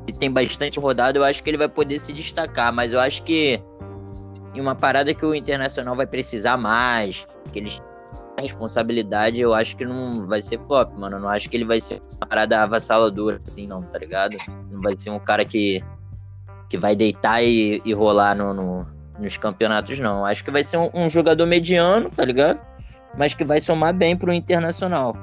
[0.03, 2.73] onde tem bastante rodada, eu acho que ele vai poder se destacar.
[2.73, 3.61] Mas eu acho que
[4.55, 7.79] em uma parada que o Internacional vai precisar mais, que eles
[8.37, 11.17] têm responsabilidade, eu acho que não vai ser flop, mano.
[11.17, 14.37] Eu não acho que ele vai ser uma parada avassaladora, assim, não, tá ligado?
[14.71, 15.83] Não vai ser um cara que,
[16.69, 18.87] que vai deitar e, e rolar no, no-
[19.19, 20.21] nos campeonatos, não.
[20.21, 22.61] Eu acho que vai ser um, um jogador mediano, tá ligado?
[23.17, 25.15] Mas que vai somar bem pro Internacional.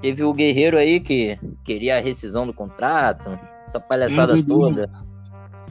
[0.00, 3.38] Teve o Guerreiro aí que queria a rescisão do contrato,
[3.72, 4.44] essa palhaçada Uhum.
[4.44, 4.90] toda.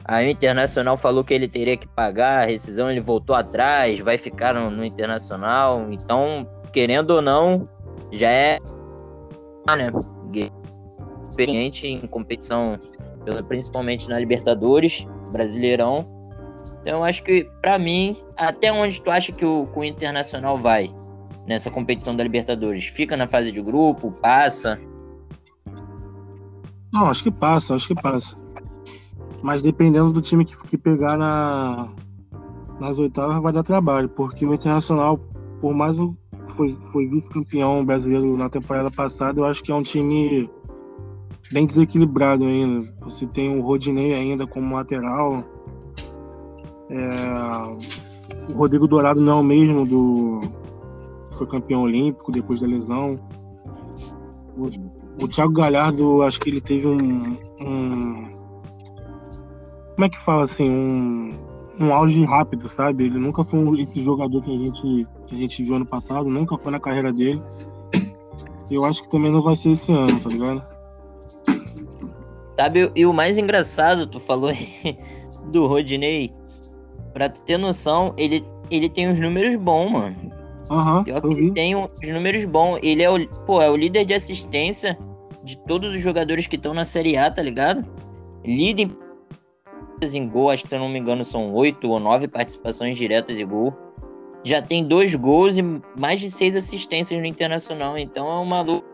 [0.04, 4.18] Aí o Internacional falou que ele teria que pagar a rescisão, ele voltou atrás, vai
[4.18, 5.86] ficar no, no Internacional.
[5.90, 7.68] Então, querendo ou não,
[8.10, 8.58] já é
[9.68, 9.90] ah, né?
[11.22, 12.76] experiente em competição,
[13.46, 16.06] principalmente na Libertadores, Brasileirão.
[16.80, 20.58] Então, eu acho que, pra mim, até onde tu acha que o, que o Internacional
[20.58, 20.92] vai
[21.46, 22.86] nessa competição da Libertadores?
[22.86, 24.80] Fica na fase de grupo, passa?
[26.92, 28.36] Não, acho que passa, acho que passa.
[29.42, 31.88] Mas dependendo do time que, que pegar na,
[32.78, 35.18] nas oitavas, vai dar trabalho, porque o Internacional,
[35.60, 36.16] por mais o
[36.48, 40.50] foi, foi vice-campeão brasileiro na temporada passada, eu acho que é um time
[41.50, 42.92] bem desequilibrado ainda.
[43.00, 45.44] Você tem o Rodinei ainda como lateral.
[46.90, 50.40] É, o Rodrigo Dourado não é o mesmo do
[51.32, 53.18] foi campeão olímpico depois da lesão.
[55.20, 58.32] O, Thiago Galhardo, acho que ele teve um, um,
[59.94, 61.32] como é que fala assim, um,
[61.78, 63.04] um auge rápido, sabe?
[63.04, 66.56] Ele nunca foi esse jogador que a gente que a gente viu ano passado, nunca
[66.58, 67.40] foi na carreira dele.
[68.70, 70.66] Eu acho que também não vai ser esse ano, tá ligado?
[72.58, 74.50] Sabe, e o mais engraçado, tu falou
[75.50, 76.32] do Rodinei,
[77.12, 80.31] pra tu ter noção, ele, ele tem uns números bons, mano.
[80.70, 82.78] Uhum, Pior que ele tem uns números bons.
[82.82, 84.98] Ele é o, pô, é o líder de assistência
[85.42, 87.84] de todos os jogadores que estão na Série A, tá ligado?
[88.44, 88.90] Líder
[90.12, 93.36] em gol, acho que se eu não me engano são oito ou nove participações diretas
[93.36, 93.72] de gol.
[94.42, 95.62] Já tem dois gols e
[95.96, 98.92] mais de seis assistências no Internacional, então é um maluco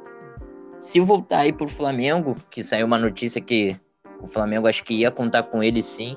[0.78, 3.76] se voltar aí pro Flamengo, que saiu uma notícia que
[4.20, 6.16] o Flamengo acho que ia contar com ele sim,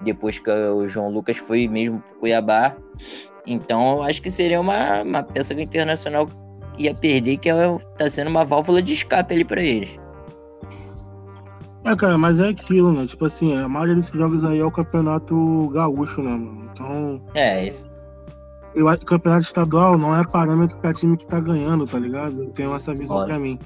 [0.00, 2.74] depois que o João Lucas foi mesmo pro Cuiabá.
[3.46, 6.28] Então eu acho que seria uma, uma peça que o Internacional
[6.78, 10.00] ia perder, que é, tá sendo uma válvula de escape ali para eles.
[11.84, 13.06] É, cara, mas é aquilo, né?
[13.06, 16.30] Tipo assim, a maioria desses jogos aí é o campeonato gaúcho, né?
[16.72, 17.20] Então.
[17.34, 17.90] É, isso.
[18.74, 21.98] Eu acho que o campeonato estadual não é parâmetro pra time que tá ganhando, tá
[21.98, 22.44] ligado?
[22.44, 23.26] Eu tenho essa visão Olha.
[23.26, 23.58] pra mim.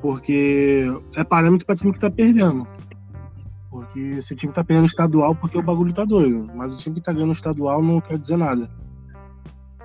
[0.00, 2.66] Porque é parâmetro para time que tá perdendo.
[3.70, 6.50] Porque se o time tá perdendo estadual, porque o bagulho tá doido.
[6.54, 8.68] Mas o time que tá ganhando estadual não quer dizer nada.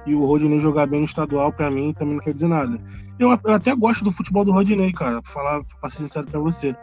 [0.06, 2.80] E o Rodinei jogar bem no estadual, para mim, também não quer dizer nada.
[3.20, 6.40] Eu, eu, até gosto do futebol do Rodinei, cara, pra falar, pra ser sincero pra
[6.40, 6.76] você.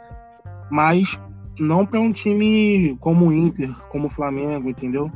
[0.71, 1.21] Mas
[1.59, 5.11] não para um time como o Inter, como o Flamengo, entendeu?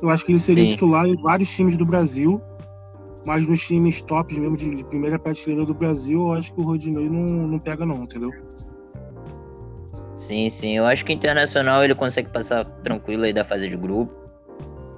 [0.00, 0.70] Eu acho que ele seria Sim.
[0.70, 2.40] titular em vários times do Brasil
[3.24, 6.64] mas nos times tops mesmo de, de, primeira prateleira do Brasil, eu acho que o
[6.64, 8.30] Rodinei não, não pega não, entendeu?
[10.16, 10.76] Sim, sim.
[10.76, 14.12] Eu acho que o Internacional ele consegue passar tranquilo aí da fase de grupo.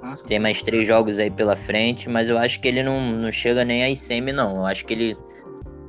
[0.02, 0.24] Nossa.
[0.26, 3.64] Tem mais três jogos aí pela frente, mas eu acho que ele não, não chega
[3.64, 4.56] nem às semi, não.
[4.56, 5.16] Eu acho que ele,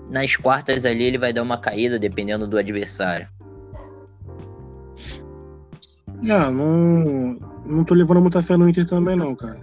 [0.10, 3.28] nas quartas ali, ele vai dar uma caída, dependendo do adversário.
[6.22, 9.60] Não, não, não tô levando muita fé no Inter também, não, cara.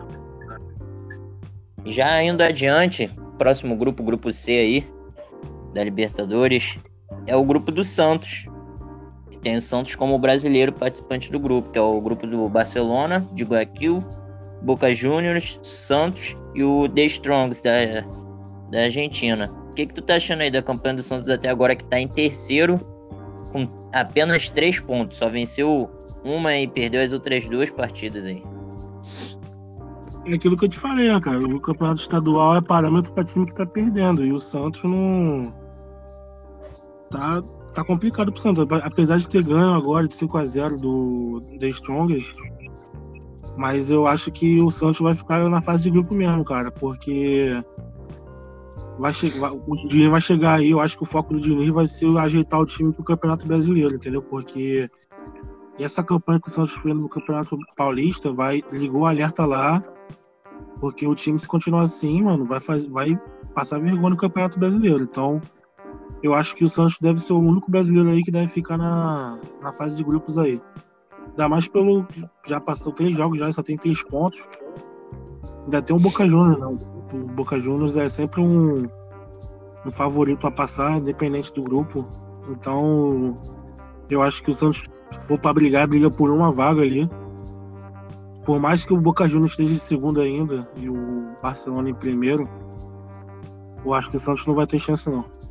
[1.84, 4.86] Já indo adiante, próximo grupo, grupo C aí,
[5.74, 6.78] da Libertadores,
[7.26, 8.46] é o grupo do Santos.
[9.34, 13.28] Que tem o Santos como brasileiro participante do grupo, que é o grupo do Barcelona,
[13.32, 14.02] de Guayaquil,
[14.62, 17.70] Boca Juniors, Santos e o The Strongs da,
[18.70, 19.50] da Argentina.
[19.70, 21.98] O que, que tu tá achando aí da campanha do Santos até agora, que tá
[21.98, 22.78] em terceiro,
[23.52, 25.18] com apenas três pontos?
[25.18, 25.90] Só venceu
[26.24, 28.42] uma e perdeu as outras duas partidas aí
[30.26, 31.38] é aquilo que eu te falei, né, cara.
[31.38, 34.24] O campeonato estadual é parâmetro para time que tá perdendo.
[34.24, 35.52] E o Santos não.
[37.10, 37.42] Tá,
[37.74, 38.66] tá complicado pro Santos.
[38.82, 42.34] Apesar de ter ganho agora de 5 a 0 do The Strongest.
[43.56, 46.70] Mas eu acho que o Santos vai ficar na fase de grupo mesmo, cara.
[46.70, 47.52] Porque.
[48.98, 50.70] Vai chegar, o Diniz vai chegar aí.
[50.70, 53.96] Eu acho que o foco do Diniz vai ser ajeitar o time pro Campeonato Brasileiro,
[53.96, 54.22] entendeu?
[54.22, 54.88] Porque.
[55.78, 59.82] essa campanha que o Santos fez no Campeonato Paulista vai ligou o alerta lá
[60.80, 63.18] porque o time, se continuar assim, mano, vai, faz, vai
[63.54, 65.04] passar vergonha no Campeonato Brasileiro.
[65.04, 65.40] Então,
[66.24, 69.38] eu acho que o Santos deve ser o único brasileiro aí que deve ficar na,
[69.60, 70.58] na fase de grupos aí.
[71.28, 72.06] Ainda mais pelo.
[72.46, 74.40] Já passou três jogos, já só tem três pontos.
[75.64, 76.78] Ainda tem o Boca Juniors, não.
[77.12, 78.84] O Boca Juniors é sempre um,
[79.84, 82.04] um favorito a passar, independente do grupo.
[82.48, 83.34] Então,
[84.08, 87.06] eu acho que o Santos, se for para brigar, briga por uma vaga ali.
[88.46, 92.48] Por mais que o Boca Juniors esteja em segundo ainda e o Barcelona em primeiro,
[93.84, 95.43] eu acho que o Santos não vai ter chance, não.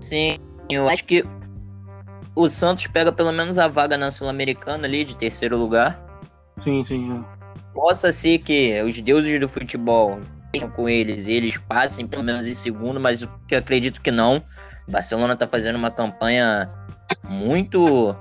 [0.00, 1.24] Sim, eu acho que
[2.34, 6.02] o Santos pega pelo menos a vaga na Sul-Americana ali, de terceiro lugar.
[6.64, 7.18] Sim, sim.
[7.18, 7.40] É.
[7.74, 12.46] Possa ser que os deuses do futebol estejam com eles e eles passem pelo menos
[12.46, 14.42] em segundo, mas eu acredito que não.
[14.88, 16.70] O Barcelona está fazendo uma campanha
[17.28, 18.16] muito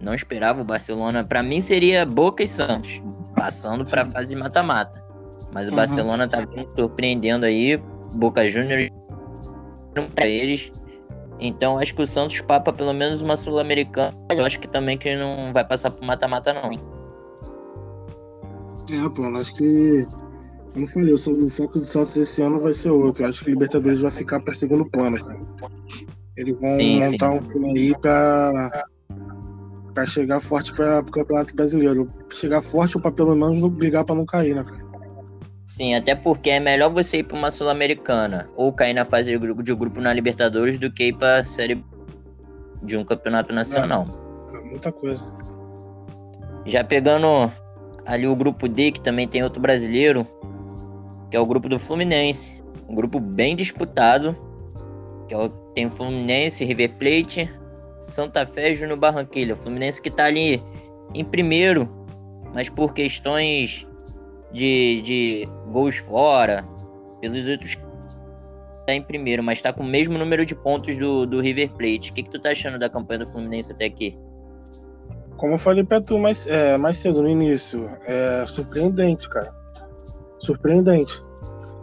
[0.00, 1.24] não esperava o Barcelona.
[1.24, 3.02] Para mim seria Boca e Santos,
[3.34, 5.04] passando para fase de mata-mata.
[5.52, 5.76] Mas o uhum.
[5.76, 6.46] Barcelona tá
[6.76, 7.76] surpreendendo aí,
[8.14, 8.90] Boca Juniors
[10.04, 10.72] para eles.
[11.38, 14.96] Então acho que o Santos papa pelo menos uma sul-americana, mas eu acho que também
[14.96, 16.70] que não vai passar pro mata-mata não.
[18.88, 20.06] É, pô, acho que
[20.76, 23.24] como eu falei, o foco do Santos esse ano vai ser outro.
[23.24, 25.40] Eu acho que o Libertadores vai ficar para segundo plano, cara.
[26.36, 27.38] Eles vão sim, montar sim.
[27.38, 28.84] um filme aí para
[29.94, 32.10] para chegar forte para o Campeonato Brasileiro.
[32.28, 34.85] Chegar forte ou para pelo menos brigar para não cair, né, cara?
[35.66, 39.38] Sim, até porque é melhor você ir para uma Sul-Americana ou cair na fase de
[39.38, 41.84] grupo, de grupo na Libertadores do que ir para série
[42.84, 44.06] de um campeonato nacional.
[44.54, 45.26] É, muita coisa.
[46.64, 47.50] Já pegando
[48.06, 50.24] ali o grupo D, que também tem outro brasileiro,
[51.30, 52.62] que é o grupo do Fluminense.
[52.88, 54.36] Um grupo bem disputado,
[55.26, 57.50] que é o, tem o Fluminense, River Plate,
[57.98, 59.54] Santa Fé e Júnior Barranquilla.
[59.54, 60.62] O Fluminense que está ali
[61.12, 61.88] em primeiro,
[62.54, 63.84] mas por questões
[64.56, 66.64] de, de gols fora,
[67.20, 67.78] pelos outros
[68.86, 72.10] tá em primeiro, mas tá com o mesmo número de pontos do, do River Plate.
[72.10, 74.16] O que, que tu tá achando da campanha do Fluminense até aqui?
[75.36, 79.52] Como eu falei pra tu mais, é, mais cedo no início, é surpreendente, cara.
[80.38, 81.20] Surpreendente.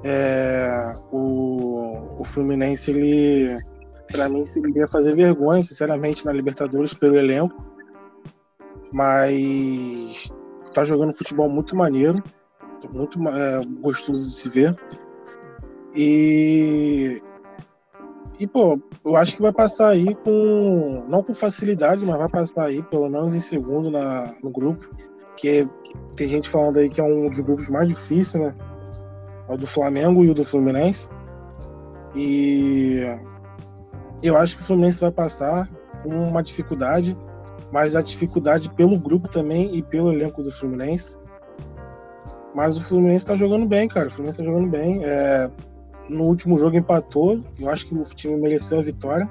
[0.03, 3.57] É, o, o Fluminense, ele,
[4.09, 7.63] pra mim, iria fazer vergonha, sinceramente, na Libertadores pelo elenco.
[8.93, 10.31] Mas
[10.73, 12.23] tá jogando futebol muito maneiro
[12.91, 14.75] muito é, gostoso de se ver.
[15.95, 17.21] E,
[18.39, 22.65] e, pô, eu acho que vai passar aí com, não com facilidade, mas vai passar
[22.65, 24.89] aí, pelo menos em segundo na, no grupo,
[25.37, 25.67] que
[26.15, 28.55] tem gente falando aí que é um dos grupos mais difíceis, né?
[29.47, 31.09] É o do Flamengo e o do Fluminense.
[32.15, 33.01] E
[34.21, 35.69] eu acho que o Fluminense vai passar
[36.01, 37.17] com uma dificuldade,
[37.71, 41.17] mas a dificuldade pelo grupo também e pelo elenco do Fluminense.
[42.53, 44.07] Mas o Fluminense tá jogando bem, cara.
[44.07, 45.03] O Fluminense tá jogando bem.
[45.03, 45.49] É,
[46.07, 47.43] no último jogo empatou.
[47.59, 49.29] Eu acho que o time mereceu a vitória.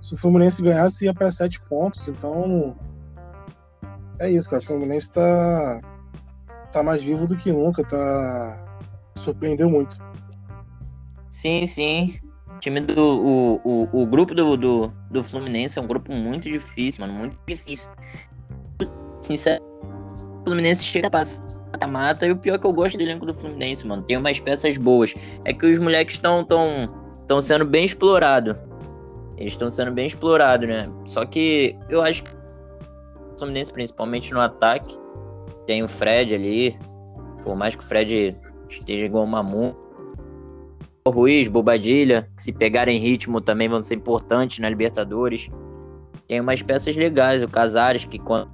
[0.00, 2.08] Se o Fluminense ganhasse, ia para sete pontos.
[2.08, 2.76] Então.
[4.18, 4.60] É isso, cara.
[4.60, 5.80] O Fluminense tá,
[6.72, 7.84] tá mais vivo do que nunca.
[7.84, 8.64] Tá.
[9.16, 9.96] Surpreendeu muito.
[11.28, 12.16] Sim, sim.
[12.56, 13.00] O time do.
[13.00, 17.16] O, o, o grupo do, do, do Fluminense é um grupo muito difícil, mano.
[17.16, 17.88] Muito difícil.
[19.20, 19.64] Sinceramente,
[20.40, 22.26] o Fluminense chega a passar mata-mata.
[22.26, 24.02] E o pior é que eu gosto do elenco do Fluminense, mano.
[24.02, 25.14] Tem umas peças boas.
[25.44, 26.88] É que os moleques estão tão,
[27.26, 28.54] tão sendo bem explorados.
[29.36, 30.86] Eles estão sendo bem explorados, né?
[31.06, 34.96] Só que eu acho que o Fluminense, principalmente no ataque,
[35.66, 36.78] tem o Fred ali.
[37.42, 38.36] Por mais que o Fred
[38.68, 39.76] esteja igual o Mamu.
[41.04, 45.50] O Ruiz, Bobadilha, que se pegarem ritmo também vão ser importantes na Libertadores.
[46.28, 48.48] Tem umas peças legais, o Casares, que quando,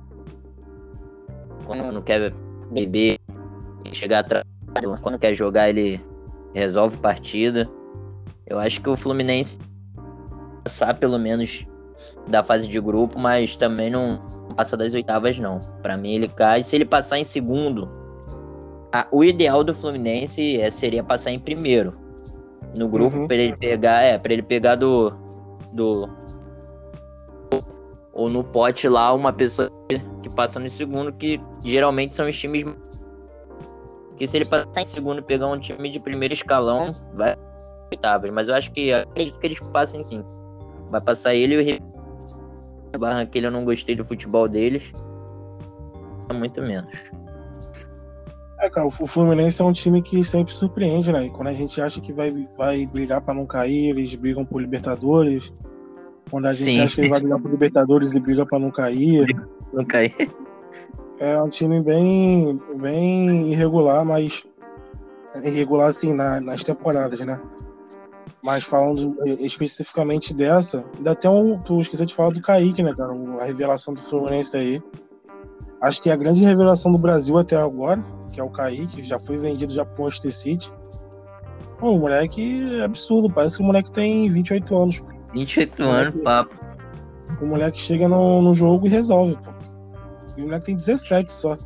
[1.67, 2.33] quando não quer
[2.71, 3.18] beber,
[3.97, 4.45] chegar atrás,
[5.01, 6.01] quando quer jogar ele
[6.55, 7.69] resolve partida.
[8.47, 9.59] Eu acho que o Fluminense
[10.65, 11.67] passar pelo menos
[12.27, 14.21] da fase de grupo, mas também não
[14.57, 15.61] passa das oitavas não.
[15.83, 17.89] Para mim ele cai, se ele passar em segundo,
[18.93, 21.95] a, o ideal do Fluminense é, seria passar em primeiro
[22.77, 23.27] no grupo uhum.
[23.27, 25.13] para ele pegar, é, para ele pegar do
[25.73, 26.09] do
[28.13, 29.71] ou no pote lá uma pessoa
[30.21, 32.65] que passa no segundo, que geralmente são os times.
[34.19, 37.37] Que se ele passar em segundo e pegar um time de primeiro escalão, vai
[37.91, 38.31] oitavas.
[38.31, 40.25] Mas eu acho que acredito que eles passem sim.
[40.89, 41.81] Vai passar ele e
[42.95, 44.93] o Barranquilla eu não gostei do futebol deles.
[46.35, 46.93] Muito menos.
[48.61, 51.27] É, cara, o Fluminense é um time que sempre surpreende, né?
[51.27, 54.61] E quando a gente acha que vai, vai brigar para não cair, eles brigam por
[54.61, 55.53] Libertadores.
[56.29, 56.81] Quando a gente Sim.
[56.81, 59.27] acha que ele vai brigar por Libertadores e briga para não cair.
[59.71, 60.15] Não cair.
[61.21, 64.45] É um time bem, bem irregular, mas
[65.43, 67.41] irregular assim na, nas temporadas, né?
[68.43, 71.59] Mas falando especificamente dessa, ainda até um.
[71.59, 73.13] Tu esqueceu de falar do Kaique, né, cara?
[73.41, 74.83] A revelação do Fluminense aí.
[75.81, 78.03] Acho que é a grande revelação do Brasil até agora,
[78.33, 80.73] que é o Kaique, já foi vendido já pro Manchester City.
[81.79, 85.03] Pô, o moleque é absurdo, parece que o moleque tem 28 anos.
[85.33, 86.57] 28 anos, papo.
[87.41, 89.58] O moleque chega no, no jogo e resolve, pô.
[90.39, 91.57] O moleque tem 17 só.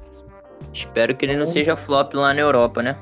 [0.73, 2.97] Espero que ele não seja flop lá na Europa, né?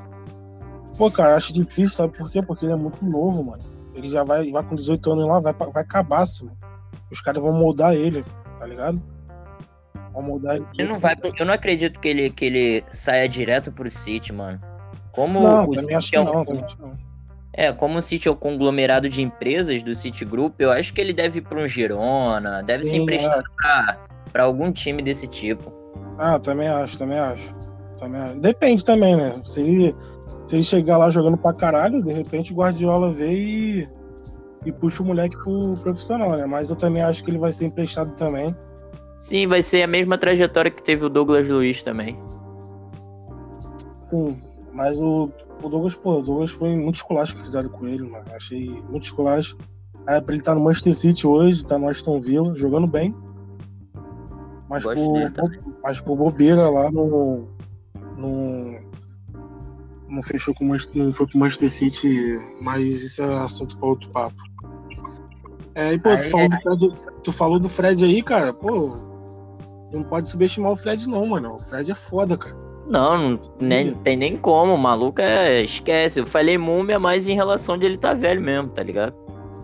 [0.97, 2.41] Pô, cara, acho difícil, sabe por quê?
[2.41, 3.63] Porque ele é muito novo, mano.
[3.95, 6.57] Ele já vai, vai com 18 anos lá, vai, vai cabaço, mano.
[7.09, 8.23] Os caras vão moldar ele,
[8.59, 9.01] tá ligado?
[10.11, 10.65] Vão moldar ele.
[10.77, 14.59] Eu não, vai, eu não acredito que ele, que ele saia direto pro City, mano.
[15.13, 16.25] Como não, o que é um...
[16.25, 16.45] não,
[17.53, 21.01] É, como o City é o conglomerado de empresas do City Group, eu acho que
[21.01, 23.97] ele deve ir para um Girona, deve Sim, ser emprestado é.
[24.31, 25.73] para algum time desse tipo.
[26.17, 27.51] Ah, também acho, também acho.
[27.99, 28.39] Também acho.
[28.39, 29.41] Depende também, né?
[29.43, 29.93] Se ele,
[30.47, 33.89] se ele chegar lá jogando pra caralho, de repente o Guardiola vê e,
[34.65, 36.45] e puxa o moleque pro profissional, né?
[36.45, 38.55] Mas eu também acho que ele vai ser emprestado também.
[39.17, 42.17] Sim, vai ser a mesma trajetória que teve o Douglas Luiz também.
[44.01, 44.41] Sim,
[44.73, 45.29] mas o,
[45.61, 48.25] o Douglas, pô, o Douglas foi muito esculacho que fizeram com ele, mano.
[48.33, 49.57] Achei muito esculacho.
[50.07, 53.15] Aí pra ele tá no Manchester City hoje, tá no Aston Villa, jogando bem.
[54.69, 55.31] Mas por,
[55.83, 57.49] mas por bobeira lá no,
[58.17, 58.79] no,
[60.07, 64.09] não fechou com não foi com o Manchester City, mas isso é assunto para outro
[64.09, 64.41] papo.
[65.75, 66.61] É, e pô, tu, falou é...
[66.61, 68.95] Fred, tu falou do Fred aí, cara, pô,
[69.91, 71.55] não pode subestimar o Fred não, mano.
[71.55, 72.70] O Fred é foda, cara.
[72.89, 74.73] Não, não nem, tem nem como.
[74.73, 76.19] O maluco é, esquece.
[76.19, 79.13] Eu falei múmia, mas em relação de ele tá velho mesmo, tá ligado?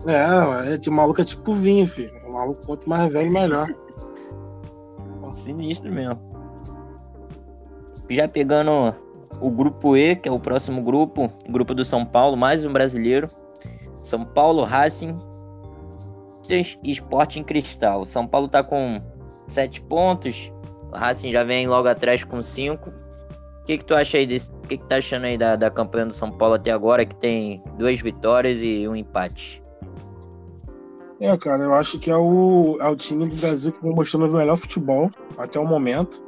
[0.06, 2.12] É, é de maluco é tipo vinho, filho.
[2.26, 3.68] O maluco quanto mais velho, melhor.
[5.34, 6.18] Sinistro mesmo.
[8.10, 8.94] Já pegando
[9.40, 13.28] o grupo E, que é o próximo grupo, grupo do São Paulo, mais um brasileiro.
[14.02, 15.18] São Paulo, Racing,
[16.82, 18.04] Esporte em Cristal.
[18.04, 19.00] São Paulo tá com
[19.46, 20.52] 7 pontos,
[20.90, 22.90] o Racing já vem logo atrás com 5
[23.68, 24.50] que, que tu acha aí desse.
[24.50, 27.14] O que, que tá achando aí da, da campanha do São Paulo até agora, que
[27.14, 29.62] tem duas vitórias e um empate?
[31.20, 34.26] É, cara, eu acho que é o, é o time do Brasil que vem mostrando
[34.26, 36.22] o melhor futebol até o momento.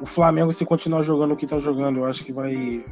[0.00, 2.84] O Flamengo, se continuar jogando o que tá jogando, eu acho que vai,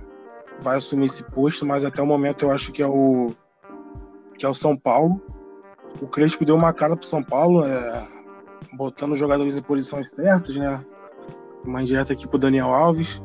[0.60, 3.32] vai assumir esse posto, mas até o momento eu acho que é o,
[4.38, 5.20] que é o São Paulo.
[6.00, 8.06] O Crespo deu uma cara pro São Paulo, é,
[8.74, 10.84] botando jogadores em posições certas, né?
[11.64, 13.20] Uma indireta aqui pro Daniel Alves.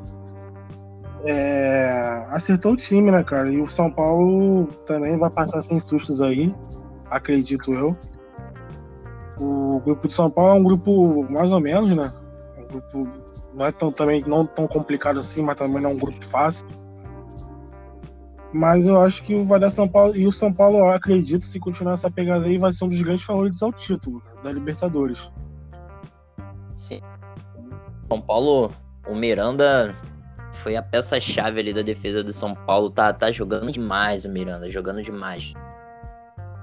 [1.24, 3.52] É, acertou o time, né, cara?
[3.52, 6.54] E o São Paulo também vai passar sem sustos aí,
[7.10, 7.94] acredito eu.
[9.40, 12.12] O grupo de São Paulo é um grupo mais ou menos, né?
[12.58, 13.08] Um grupo
[13.54, 16.68] não é tão, também não tão complicado assim, mas também não é um grupo fácil.
[18.54, 20.16] Mas eu acho que vai dar São Paulo.
[20.16, 23.02] E o São Paulo, eu acredito, se continuar essa pegada aí, vai ser um dos
[23.02, 25.32] grandes favoritos ao título da Libertadores.
[26.76, 27.00] Sim.
[28.10, 28.72] São Paulo,
[29.08, 29.96] o Miranda
[30.54, 32.90] foi a peça-chave ali da defesa do São Paulo.
[32.90, 35.54] Tá, tá jogando demais o Miranda, jogando demais.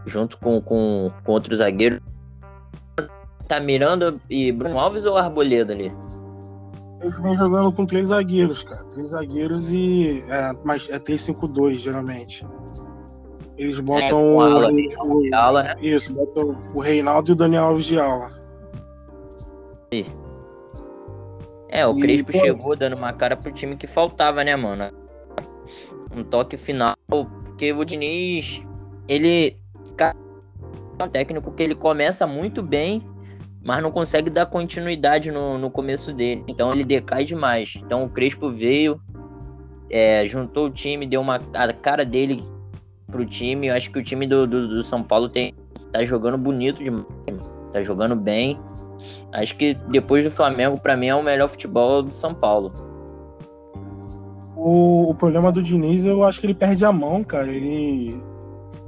[0.07, 2.01] Junto com, com, com outro zagueiro.
[3.47, 5.93] Tá Miranda e Bruno Alves ou Arboleda ali?
[7.01, 8.85] Eles vêm jogando com três zagueiros, cara.
[8.85, 10.25] Três zagueiros e.
[10.29, 12.47] É, mas é 3-5-2, geralmente.
[13.57, 15.75] Eles botam é, o, ala, o, ala, né?
[15.81, 18.31] Isso, botam o Reinaldo e o Daniel Alves de ala.
[21.79, 24.93] É, o e, Crespo pô, chegou dando uma cara pro time que faltava, né, mano?
[26.15, 28.63] Um toque final, porque o Diniz,
[29.07, 29.57] ele.
[30.01, 33.03] É um técnico que ele começa muito bem
[33.69, 36.45] mas não consegue dar continuidade no, no começo dele.
[36.49, 37.79] Então ele decai demais.
[37.85, 39.01] Então o Crespo veio,
[39.91, 42.43] é, juntou o time, deu uma a cara dele
[43.09, 43.67] pro time.
[43.67, 45.55] Eu acho que o time do, do, do, São Paulo tem,
[45.93, 47.05] tá jogando bonito demais.
[47.73, 48.59] Tá jogando bem.
[49.33, 52.73] Acho que depois do Flamengo, para mim, é o melhor futebol do São Paulo.
[54.57, 57.49] O, o problema do Diniz, eu acho que ele perde a mão, cara.
[57.49, 58.21] Ele.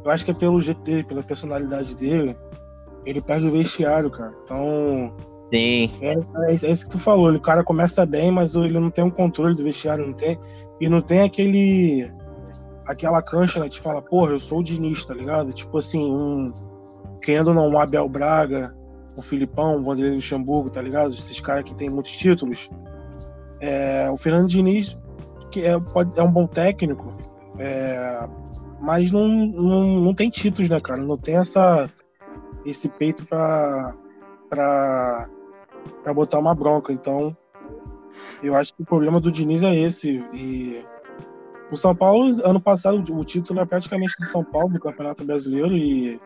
[0.05, 2.37] Eu acho que é pelo jeito dele, pela personalidade dele
[3.05, 4.33] ele perde o vestiário, cara.
[4.45, 5.15] Então.
[5.53, 5.91] Sim.
[6.01, 7.29] É, é, é, isso que tu falou.
[7.29, 10.39] Ele, o cara começa bem, mas ele não tem um controle do vestiário, não tem.
[10.81, 12.11] E não tem aquele.
[12.87, 13.69] Aquela cancha, né?
[13.69, 15.53] Te fala, porra, eu sou o Diniz, tá ligado?
[15.53, 16.53] Tipo assim, um.
[17.23, 18.75] Querendo ou não, um Abel Braga,
[19.17, 21.13] o Filipão, o Vanderlei Luxemburgo, tá ligado?
[21.13, 22.71] Esses caras que tem muitos títulos.
[23.61, 24.99] É, o Fernando Diniz,
[25.51, 27.13] que é, pode, é um bom técnico,
[27.59, 28.29] é,
[28.81, 31.03] mas não, não, não tem títulos, né, cara?
[31.03, 31.89] Não tem essa
[32.65, 33.95] esse peito para
[34.49, 35.29] para
[36.03, 36.93] para botar uma bronca.
[36.93, 37.37] Então,
[38.43, 40.25] eu acho que o problema do Diniz é esse.
[40.33, 40.85] E
[41.71, 45.77] o São Paulo, ano passado, o título é praticamente do São Paulo, do Campeonato Brasileiro,
[45.77, 46.21] e,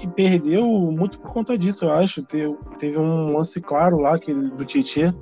[0.00, 2.22] e perdeu muito por conta disso, eu acho.
[2.22, 5.14] Teve, teve um lance claro lá que, do Tietchan,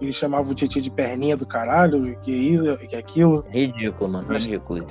[0.00, 3.44] ele chamava o Tietchan de perninha do caralho, que isso, que aquilo.
[3.48, 4.86] Ridículo, mano, ridículo.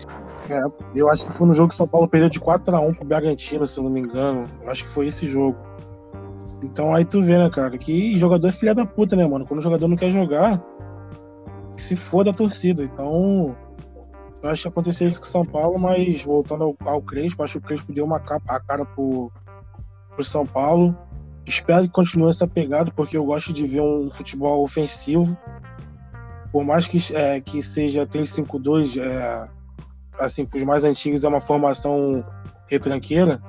[0.50, 0.62] É,
[0.96, 3.68] eu acho que foi no jogo que o São Paulo perdeu de 4x1 pro Bragantino,
[3.68, 4.48] se eu não me engano.
[4.62, 5.58] Eu acho que foi esse jogo.
[6.64, 9.46] Então aí tu vê, né, cara, que jogador é filha da puta, né, mano?
[9.46, 10.64] Quando o jogador não quer jogar,
[11.76, 12.84] que se foda a torcida.
[12.84, 13.56] Então,
[14.44, 17.54] eu acho que aconteceu isso com o São Paulo, mas voltando ao, ao Crespo, acho
[17.54, 19.32] que o Crespo deu uma capa, a cara pro,
[20.14, 20.96] pro São Paulo.
[21.46, 25.38] Espero que continue essa pegada, porque eu gosto de ver um futebol ofensivo.
[26.52, 29.48] Por mais que, é, que seja 3-5-2, é,
[30.20, 32.22] assim, para os mais antigos é uma formação
[32.68, 33.42] retranqueira,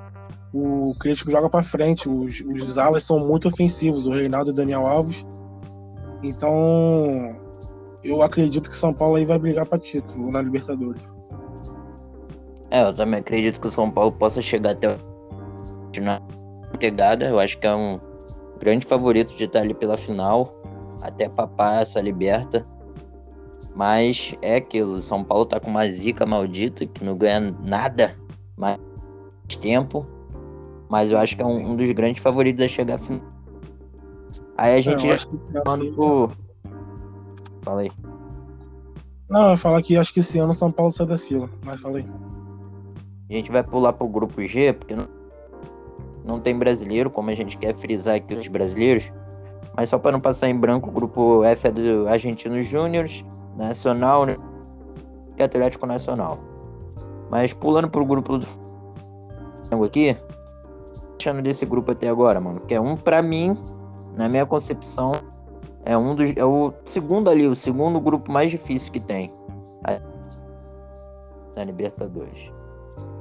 [0.52, 2.08] o crítico joga para frente.
[2.08, 5.26] Os, os alas são muito ofensivos, o Reinaldo e o Daniel Alves.
[6.22, 7.36] Então,
[8.04, 11.02] eu acredito que São Paulo aí vai brigar para título na Libertadores.
[12.70, 14.96] É, eu também acredito que o São Paulo possa chegar até
[16.00, 16.20] na
[16.78, 17.26] pegada.
[17.26, 18.00] Eu acho que é um
[18.58, 20.60] grande favorito de estar ali pela final,
[21.00, 22.66] até papar essa liberta.
[23.74, 28.16] Mas é aquilo, São Paulo tá com uma zica maldita que não ganha nada
[28.56, 28.78] mais
[29.60, 30.06] tempo.
[30.88, 33.34] Mas eu acho que é um, um dos grandes favoritos a chegar a final.
[34.56, 36.30] Aí a gente é, já falando pro.
[37.64, 37.90] Fala aí.
[39.28, 41.48] Não, eu ia falar que acho que esse ano o São Paulo sai da fila,
[41.64, 42.06] mas falei.
[43.28, 45.08] A gente vai pular pro grupo G, porque não,
[46.24, 49.10] não tem brasileiro, como a gente quer frisar aqui os brasileiros.
[49.76, 53.06] Mas só para não passar em branco, o grupo F é do Argentino Júnior,
[53.56, 54.26] Nacional
[55.36, 56.38] e Atlético Nacional.
[57.30, 60.16] Mas pulando pro grupo do Flamengo aqui,
[61.18, 63.56] achando desse grupo até agora, mano, que é um para mim,
[64.16, 65.12] na minha concepção,
[65.84, 69.32] é um dos é o segundo ali, o segundo grupo mais difícil que tem.
[71.56, 72.52] Na Libertadores.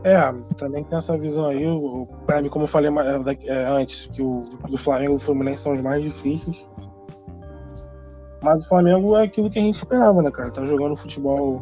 [0.04, 0.20] É,
[0.58, 1.64] também tem essa visão aí.
[2.26, 2.92] Para mim, como eu falei
[3.46, 6.68] é, antes, que o do Flamengo e o Fluminense são os mais difíceis.
[8.42, 10.52] Mas o Flamengo é aquilo que a gente esperava, né, cara?
[10.52, 11.62] Tá jogando futebol.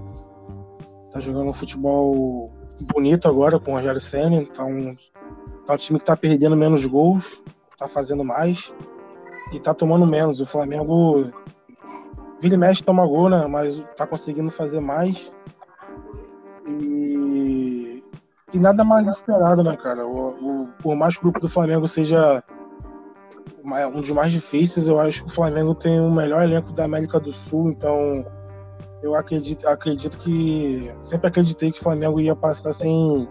[1.12, 2.50] Tá jogando futebol
[2.94, 4.46] bonito agora com o Rogério Senna.
[4.46, 4.96] Tá um,
[5.66, 7.44] tá um time que tá perdendo menos gols,
[7.78, 8.74] tá fazendo mais
[9.52, 10.40] e tá tomando menos.
[10.40, 11.30] O Flamengo
[12.40, 13.46] vira e mexe toma gol, né?
[13.48, 15.32] Mas tá conseguindo fazer mais.
[16.66, 18.04] E,
[18.54, 20.08] e nada mais esperado, né, cara?
[20.08, 20.30] O,
[20.64, 22.44] o, por mais que o grupo do Flamengo seja
[23.64, 27.20] um dos mais difíceis, eu acho que o Flamengo tem o melhor elenco da América
[27.20, 28.26] do Sul, então
[29.04, 30.92] eu acredito, acredito que.
[31.02, 33.28] Sempre acreditei que o Flamengo ia passar sem.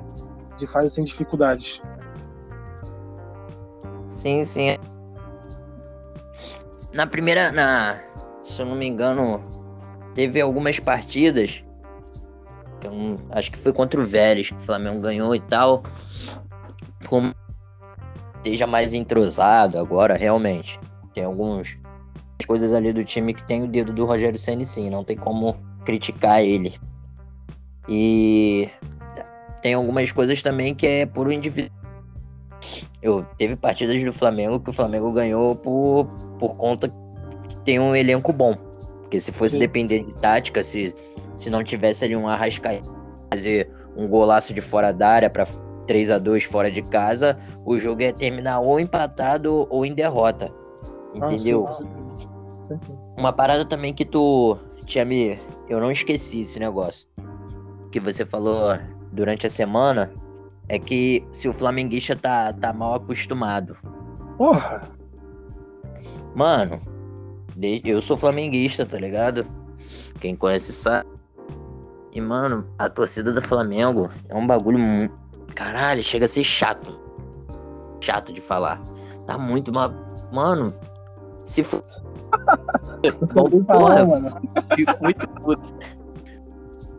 [0.56, 1.82] de fase sem dificuldades.
[4.08, 4.76] Sim, sim
[6.92, 8.00] na primeira, na,
[8.42, 9.42] se eu não me engano,
[10.14, 11.64] teve algumas partidas.
[12.82, 15.82] Eu, acho que foi contra o Vélez que o Flamengo ganhou e tal.
[17.06, 17.34] Como
[18.36, 20.80] esteja mais entrosado agora, realmente.
[21.12, 21.76] Tem algumas
[22.46, 25.56] coisas ali do time que tem o dedo do Rogério Senna sim, não tem como
[25.84, 26.78] criticar ele.
[27.88, 28.68] E
[29.60, 31.79] tem algumas coisas também que é por indivíduo
[33.02, 36.06] eu teve partidas do Flamengo que o Flamengo ganhou por,
[36.38, 36.88] por conta
[37.48, 38.54] que tem um elenco bom.
[39.02, 39.58] Porque se fosse Sim.
[39.58, 40.94] depender de tática, se,
[41.34, 42.88] se não tivesse ali um Arrascaeta
[43.32, 45.46] fazer um golaço de fora da área para
[45.86, 50.52] 3 a 2 fora de casa, o jogo ia terminar ou empatado ou em derrota.
[51.14, 51.66] Entendeu?
[51.66, 52.78] Ah.
[53.18, 55.38] Uma parada também que tu tinha me.
[55.68, 57.08] Eu não esqueci esse negócio.
[57.90, 58.78] Que você falou
[59.12, 60.12] durante a semana
[60.70, 63.76] é que se o flamenguista tá, tá mal acostumado.
[64.38, 64.88] Porra!
[66.32, 66.80] Mano,
[67.84, 69.44] eu sou flamenguista, tá ligado?
[70.20, 71.08] Quem conhece sabe.
[72.12, 74.78] E, mano, a torcida do Flamengo é um bagulho.
[75.56, 77.00] Caralho, chega a ser chato.
[78.00, 78.80] Chato de falar.
[79.26, 79.92] Tá muito mal.
[80.32, 80.72] Mano,
[81.44, 81.82] se for.
[83.34, 84.30] Bom, porra, mano.
[84.76, 85.74] Fico muito puto.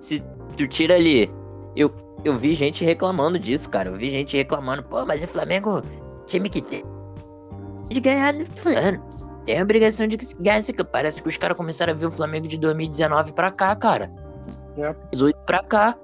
[0.02, 0.22] Se
[0.58, 1.32] tu tira ali.
[1.74, 1.90] Eu,
[2.24, 3.90] eu vi gente reclamando disso, cara.
[3.90, 5.82] Eu vi gente reclamando, pô, mas o Flamengo,
[6.26, 6.84] time que tem
[7.90, 9.04] de ganhar fulano.
[9.46, 12.48] Tem a obrigação de ganhar esse Parece que os caras começaram a ver o Flamengo
[12.48, 14.12] de 2019 pra cá, cara.
[14.78, 14.96] É.
[15.12, 15.98] 18 pra cá.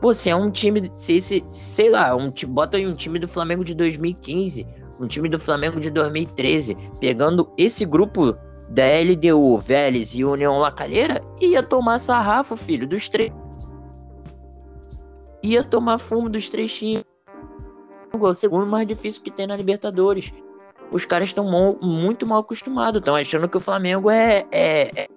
[0.00, 0.90] Pô, se é um time.
[0.96, 4.66] Se, se, sei lá, um, bota aí um time do Flamengo de 2015,
[4.98, 8.36] um time do Flamengo de 2013, pegando esse grupo
[8.68, 13.32] da LDU, Vélez e União Lacalheira, ia tomar sarrafo, filho, dos três
[15.42, 17.04] ia tomar fumo dos times.
[18.12, 20.32] O segundo mais difícil que tem na Libertadores.
[20.90, 21.44] Os caras estão
[21.80, 22.98] muito mal acostumados.
[22.98, 25.08] Estão achando que o Flamengo é, é, é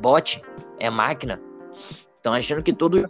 [0.00, 0.42] bote,
[0.80, 1.40] é máquina.
[2.16, 3.08] Estão achando que todo.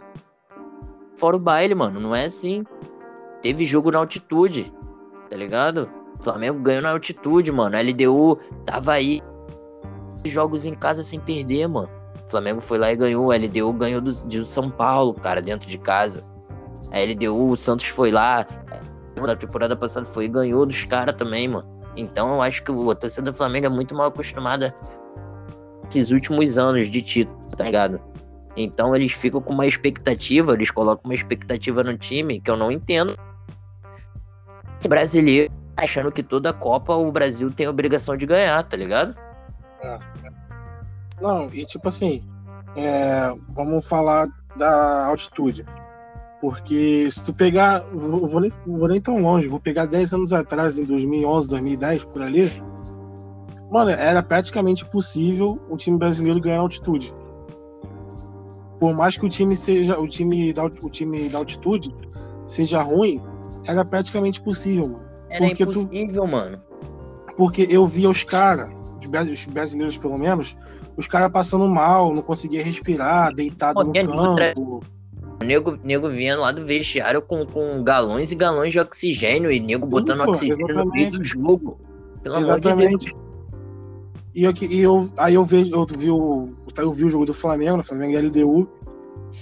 [1.15, 1.99] Fora o baile, mano.
[1.99, 2.63] Não é assim.
[3.41, 4.71] Teve jogo na altitude,
[5.29, 5.89] tá ligado?
[6.19, 7.75] O Flamengo ganhou na altitude, mano.
[7.75, 9.21] A LDU tava aí.
[10.25, 11.89] Jogos em casa sem perder, mano.
[12.25, 13.31] O Flamengo foi lá e ganhou.
[13.31, 16.23] A LDU ganhou do, do São Paulo, cara, dentro de casa.
[16.93, 18.45] A LDU, o Santos foi lá.
[19.17, 21.67] Na temporada passada foi e ganhou dos caras também, mano.
[21.95, 24.73] Então eu acho que o torcedor do Flamengo é muito mal acostumada
[25.89, 27.99] esses últimos anos de título, tá ligado?
[28.55, 32.71] Então eles ficam com uma expectativa, eles colocam uma expectativa no time que eu não
[32.71, 33.17] entendo.
[34.79, 39.17] Esse brasileiro achando que toda Copa o Brasil tem a obrigação de ganhar, tá ligado?
[39.81, 39.99] É.
[41.19, 42.23] Não, e tipo assim,
[42.75, 45.65] é, vamos falar da altitude.
[46.43, 50.33] Porque se tu pegar, vou, vou, nem, vou nem tão longe, vou pegar 10 anos
[50.33, 52.51] atrás, em 2011, 2010, por ali,
[53.71, 57.15] mano, era praticamente possível um time brasileiro ganhar altitude.
[58.77, 61.95] Por mais que o time seja, o time da, o time da altitude
[62.45, 63.21] seja ruim,
[63.65, 65.05] era praticamente possível, mano.
[65.29, 66.61] Era porque impossível, tu, mano.
[67.37, 68.69] Porque eu via os caras,
[68.99, 70.57] os brasileiros pelo menos,
[70.97, 74.83] os caras passando mal, não conseguia respirar, deitado Pô, no campo.
[75.43, 79.59] O nego, nego vinha lá do vestiário com, com galões e galões de oxigênio e
[79.59, 80.85] nego botando Sim, pô, oxigênio exatamente.
[80.85, 81.79] no meio do jogo.
[82.23, 82.87] Pelo exatamente.
[82.87, 83.23] amor de Deus.
[84.33, 87.33] E, eu, e eu, aí eu vejo, eu vi o, eu vi o jogo do
[87.33, 88.69] Flamengo, no Flamengo LDU.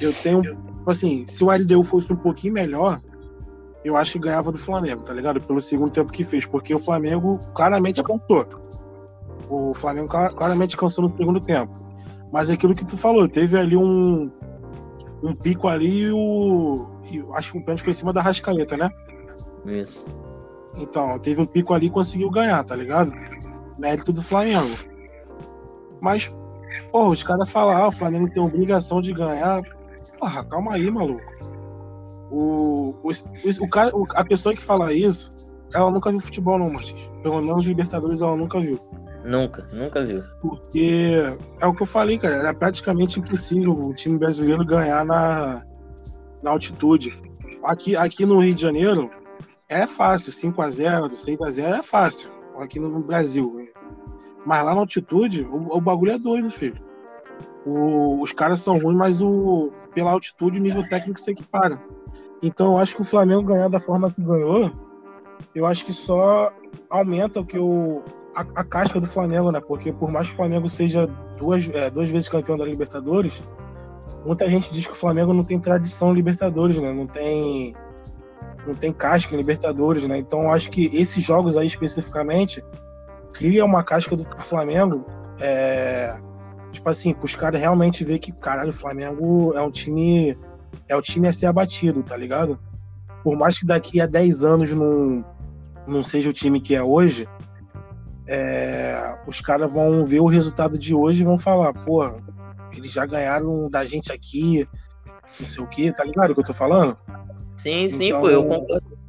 [0.02, 0.42] Eu tenho,
[0.86, 3.00] assim, se o LDU fosse um pouquinho melhor,
[3.86, 5.40] eu acho que ganhava do Flamengo, tá ligado?
[5.40, 8.46] Pelo segundo tempo que fez, porque o Flamengo claramente cansou.
[9.50, 11.72] O Flamengo claramente cansou no segundo tempo.
[12.32, 14.32] Mas é aquilo que tu falou, teve ali um,
[15.24, 16.88] um pico ali e o.
[17.12, 18.90] E acho que o pênalti foi em cima da Rascaeta, né?
[19.66, 20.06] Isso.
[20.78, 23.12] Então, teve um pico ali e conseguiu ganhar, tá ligado?
[23.78, 24.68] Mérito do Flamengo.
[26.02, 26.34] Mas,
[26.92, 29.62] pô, os caras falam, ah, o Flamengo tem obrigação de ganhar.
[30.18, 31.22] Porra, calma aí, maluco.
[32.32, 35.32] O, o, o, o cara, a pessoa que fala isso,
[35.74, 37.10] ela nunca viu futebol, não, Martins.
[37.22, 38.80] Pelo menos Libertadores ela nunca viu.
[39.24, 40.24] Nunca, nunca viu.
[40.42, 41.14] Porque
[41.60, 42.36] é o que eu falei, cara.
[42.36, 45.64] Era praticamente impossível o time brasileiro ganhar na,
[46.42, 47.22] na altitude.
[47.64, 49.12] Aqui, aqui no Rio de Janeiro
[49.70, 52.32] é fácil, 5 a 0 6 a 0 é fácil.
[52.60, 53.70] Aqui no Brasil.
[54.46, 56.82] Mas lá na altitude, o, o bagulho é doido, filho.
[57.66, 61.82] O, os caras são ruins, mas o, pela altitude o nível técnico se equipara.
[62.42, 64.72] Então eu acho que o Flamengo ganhar da forma que ganhou,
[65.54, 66.52] eu acho que só
[66.90, 68.02] aumenta o que o,
[68.36, 69.60] a, a casca do Flamengo, né?
[69.60, 71.08] Porque por mais que o Flamengo seja
[71.38, 73.44] duas, é, duas vezes campeão da Libertadores,
[74.26, 76.92] muita gente diz que o Flamengo não tem tradição em Libertadores, né?
[76.92, 77.76] Não tem
[78.66, 80.18] não tem casca em Libertadores, né?
[80.18, 82.64] Então acho que esses jogos aí especificamente
[83.34, 85.06] cria uma casca do Flamengo,
[85.40, 86.16] é,
[86.72, 90.38] tipo assim, os caras realmente ver que caralho, o Flamengo é um time
[90.88, 92.58] é o time a ser abatido, tá ligado?
[93.24, 95.24] Por mais que daqui a 10 anos não,
[95.88, 97.28] não seja o time que é hoje,
[98.28, 102.04] é, os caras vão ver o resultado de hoje e vão falar, pô,
[102.76, 104.68] eles já ganharam da gente aqui,
[105.06, 106.98] não sei o que, tá ligado o que eu tô falando?
[107.58, 108.22] Sim, sim, então...
[108.22, 109.02] pô, eu concordo.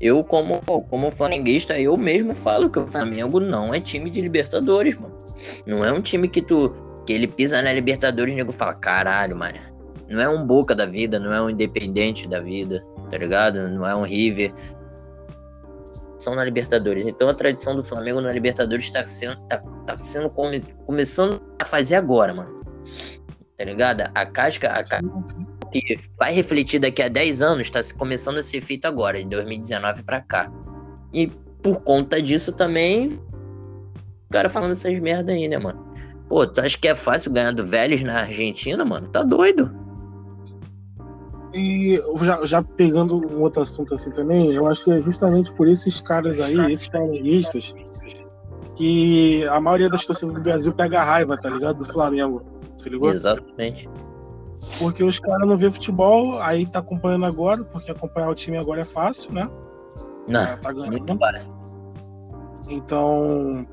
[0.00, 4.98] Eu, como, como flamenguista, eu mesmo falo que o Flamengo não é time de Libertadores,
[4.98, 5.14] mano.
[5.66, 6.74] Não é um time que tu.
[7.04, 9.58] que ele pisa na Libertadores e o nego fala, caralho, mano.
[10.08, 13.68] Não é um Boca da vida, não é um Independente da vida, tá ligado?
[13.68, 14.54] Não é um River
[16.22, 17.06] são na Libertadores.
[17.06, 21.64] Então a tradição do Flamengo na Libertadores está sendo, tá, tá sendo come, começando a
[21.64, 22.60] fazer agora, mano.
[23.56, 24.10] Tá ligado?
[24.14, 25.00] A casca, a casca
[25.70, 30.02] que vai refletir daqui a 10 anos está começando a ser feito agora, de 2019
[30.02, 30.50] para cá.
[31.12, 31.28] E
[31.62, 33.08] por conta disso também,
[34.28, 35.90] o cara falando essas merda aí, né, mano?
[36.28, 39.08] Pô, tu acha que é fácil ganhar do Vélez na Argentina, mano?
[39.08, 39.74] Tá doido.
[41.52, 45.66] E já, já pegando um outro assunto assim também, eu acho que é justamente por
[45.66, 47.74] esses caras aí, esses flamenguistas,
[48.76, 51.84] que a maioria das torcidas do Brasil pega raiva, tá ligado?
[51.84, 52.42] Do Flamengo.
[52.78, 53.10] Se ligou?
[53.10, 53.88] Exatamente.
[54.78, 58.82] Porque os caras não vê futebol, aí tá acompanhando agora, porque acompanhar o time agora
[58.82, 59.50] é fácil, né?
[60.28, 60.90] Não, tá ganhando.
[60.90, 61.52] muito fácil.
[62.68, 63.66] Então,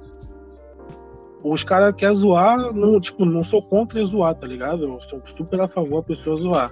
[1.43, 4.83] os caras querem zoar, não, tipo, não sou contra zoar, tá ligado?
[4.83, 6.71] Eu sou super a favor da pessoa zoar.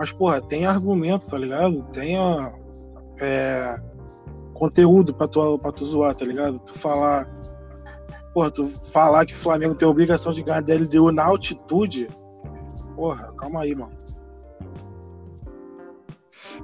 [0.00, 1.82] Mas, porra, tem argumento, tá ligado?
[1.92, 2.16] Tem
[3.20, 3.76] é,
[4.54, 6.58] conteúdo pra tu, pra tu zoar, tá ligado?
[6.60, 7.30] Tu falar.
[8.32, 12.08] Porra, tu falar que o Flamengo tem obrigação de ganhar da LDU na altitude.
[12.96, 13.92] Porra, calma aí, mano.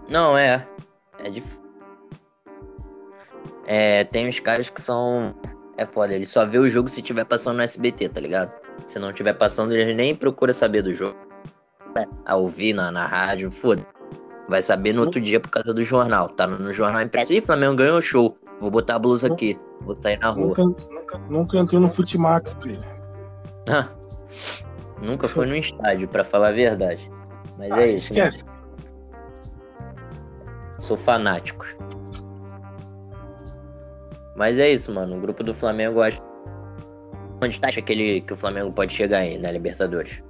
[0.09, 0.67] Não, é.
[1.19, 1.63] É difícil.
[3.67, 5.35] É, tem uns caras que são.
[5.77, 8.51] É foda, ele só vê o jogo se tiver passando no SBT, tá ligado?
[8.87, 11.26] Se não tiver passando, ele nem procura saber do jogo
[12.25, 13.87] a ouvir na, na rádio, foda.
[14.49, 16.29] Vai saber no outro dia por causa do jornal.
[16.29, 17.33] Tá no, jornal impresso.
[17.33, 18.37] Ih, Flamengo ganhou show.
[18.61, 19.59] Vou botar a blusa aqui.
[19.81, 20.55] Vou botar aí na rua.
[20.57, 22.81] Nunca, nunca, nunca entrou no Futimax, filho.
[25.03, 27.11] nunca foi no estádio, pra falar a verdade.
[27.59, 28.25] Mas ah, é isso, né?
[28.25, 28.31] né?
[30.79, 31.67] Sou fanático.
[34.37, 35.17] Mas é isso, mano.
[35.17, 36.23] O grupo do Flamengo, acho.
[37.43, 40.23] Onde tá acha que, ele, que o Flamengo pode chegar aí na Libertadores?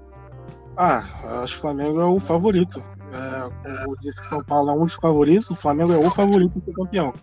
[0.77, 1.05] Ah,
[1.43, 2.83] acho que o Flamengo é o favorito.
[3.12, 6.61] É, como disse que São Paulo é um dos favoritos, o Flamengo é o favorito
[6.61, 7.14] para ser campeão.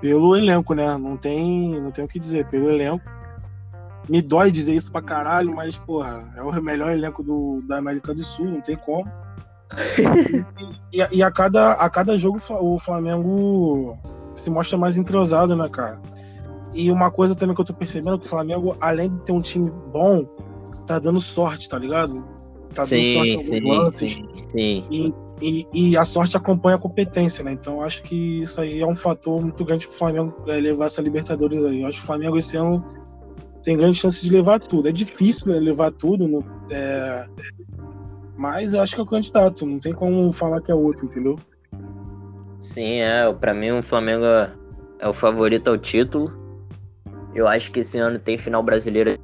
[0.00, 0.96] Pelo elenco, né?
[0.96, 2.46] Não tem, não tem o que dizer.
[2.48, 3.04] Pelo elenco.
[4.08, 8.12] Me dói dizer isso pra caralho, mas, porra, é o melhor elenco do, da América
[8.12, 9.08] do Sul, não tem como.
[10.90, 13.96] e, e, e, a, cada, a cada jogo o Flamengo
[14.34, 16.00] se mostra mais entrosado, né, cara?
[16.74, 19.32] E uma coisa também que eu tô percebendo é que o Flamengo, além de ter
[19.32, 20.26] um time bom,
[20.86, 22.24] tá dando sorte, tá ligado?
[22.74, 24.86] Tá sim, dando sorte sim, lances, sim, sim.
[24.90, 27.52] E, e, e, a sorte acompanha a competência, né?
[27.52, 31.02] Então acho que isso aí é um fator muito grande pro Flamengo é, levar essa
[31.02, 31.82] Libertadores aí.
[31.82, 32.84] Eu acho que o Flamengo esse ano
[33.62, 34.88] tem grande chance de levar tudo.
[34.88, 37.26] É difícil né, levar tudo, no, é...
[38.36, 39.64] mas eu acho que é o candidato.
[39.66, 41.38] Não tem como falar que é outro, entendeu?
[42.60, 43.32] Sim, é.
[43.32, 44.24] Para mim o Flamengo
[44.98, 46.32] é o favorito ao título.
[47.34, 49.18] Eu acho que esse ano tem final brasileira.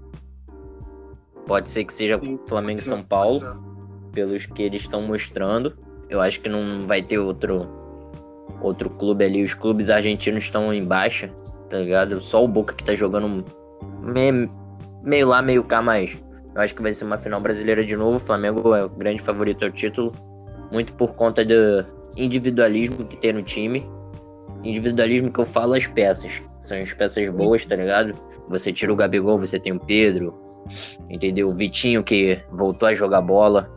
[1.49, 3.40] Pode ser que seja Flamengo e São Paulo,
[4.12, 5.78] pelos que eles estão mostrando.
[6.11, 7.66] Eu acho que não vai ter outro
[8.61, 9.42] outro clube ali.
[9.42, 11.30] Os clubes argentinos estão em baixa,
[11.70, 12.20] tá ligado?
[12.20, 13.46] Só o Boca que tá jogando
[14.03, 14.51] meio,
[15.03, 16.22] meio lá, meio cá, mas
[16.55, 18.16] eu acho que vai ser uma final brasileira de novo.
[18.16, 20.12] O Flamengo é o grande favorito ao título,
[20.70, 23.88] muito por conta do individualismo que tem no time.
[24.62, 26.42] Individualismo que eu falo as peças.
[26.59, 28.14] São as peças boas, tá ligado?
[28.51, 30.47] Você tira o Gabigol, você tem o Pedro,
[31.09, 31.48] entendeu?
[31.48, 33.70] O Vitinho que voltou a jogar bola.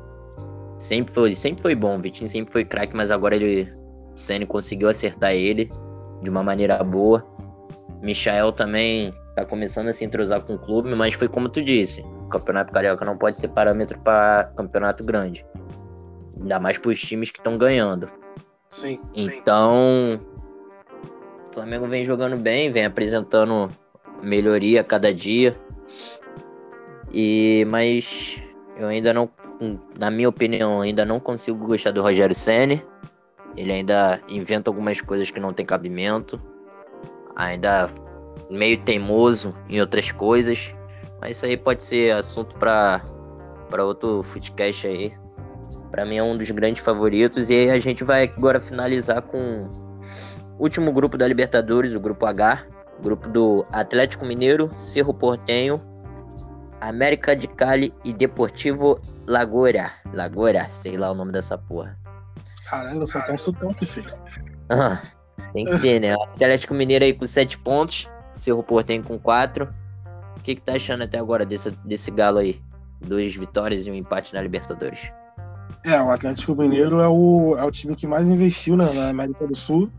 [0.77, 1.97] Sempre foi, sempre foi bom.
[1.97, 3.71] O Vitinho sempre foi craque, mas agora ele.
[4.13, 5.71] O Senna conseguiu acertar ele
[6.21, 7.25] de uma maneira boa.
[8.01, 12.01] Michael também tá começando a se entrosar com o clube, mas foi como tu disse.
[12.01, 15.45] O Campeonato Carioca não pode ser parâmetro para campeonato grande.
[16.39, 18.09] Ainda mais para os times que estão ganhando.
[18.69, 18.99] Sim.
[19.13, 20.19] Então,
[21.49, 23.69] o Flamengo vem jogando bem, vem apresentando
[24.23, 25.55] melhoria a cada dia.
[27.13, 28.41] E mas
[28.77, 29.29] eu ainda não,
[29.99, 32.83] na minha opinião, ainda não consigo gostar do Rogério Ceni.
[33.55, 36.41] Ele ainda inventa algumas coisas que não tem cabimento.
[37.35, 37.89] Ainda
[38.49, 40.73] meio teimoso em outras coisas.
[41.19, 43.01] Mas isso aí pode ser assunto para
[43.69, 45.13] para outro footcast aí.
[45.89, 49.63] Para mim é um dos grandes favoritos e a gente vai agora finalizar com
[50.61, 52.67] Último grupo da Libertadores, o grupo H,
[53.01, 55.81] grupo do Atlético Mineiro, Cerro Portenho,
[56.81, 59.91] América de Cali e Deportivo Lagoira.
[60.11, 61.95] Lagoira, sei lá o nome dessa porra.
[62.65, 64.11] Caralho, só tem um sotaque, filho.
[64.67, 64.99] Ah,
[65.53, 66.13] tem que ter, né?
[66.33, 69.71] Atlético Mineiro aí com 7 pontos, Cerro Portenho com 4.
[70.37, 72.59] O que, que tá achando até agora desse, desse galo aí?
[72.99, 75.11] Duas vitórias e um empate na Libertadores.
[75.83, 79.45] É, o Atlético Mineiro é o, é o time que mais investiu né, na América
[79.45, 79.91] do Sul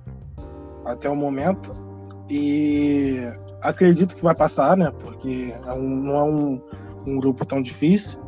[0.85, 1.73] até o momento.
[2.31, 3.21] E
[3.61, 4.93] acredito que vai passar, né?
[5.01, 6.63] Porque é um, não é um,
[7.07, 8.21] um grupo tão difícil.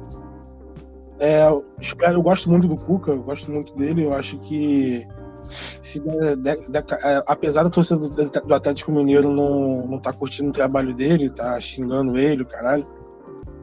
[1.18, 4.04] É, eu, espero, eu gosto muito do Cuca, eu gosto muito dele.
[4.04, 5.06] Eu acho que,
[5.48, 10.94] se é, apesar da torcida do, do, Atlético Mineiro não, não tá curtindo o trabalho
[10.94, 12.86] dele, tá xingando ele, o caralho.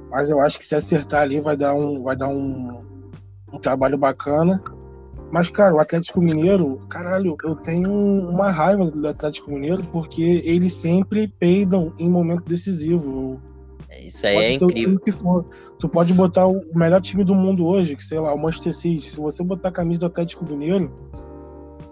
[0.09, 2.83] Mas eu acho que se acertar ali vai dar um, vai dar um,
[3.51, 4.61] um trabalho bacana.
[5.31, 10.73] Mas, cara, o Atlético Mineiro, caralho, eu tenho uma raiva do Atlético Mineiro porque eles
[10.73, 13.39] sempre peidam em momento decisivo.
[14.01, 14.99] Isso aí é incrível.
[15.79, 19.09] Tu pode botar o melhor time do mundo hoje, que sei lá, o Manchester City.
[19.09, 20.91] Se você botar a camisa do Atlético Mineiro,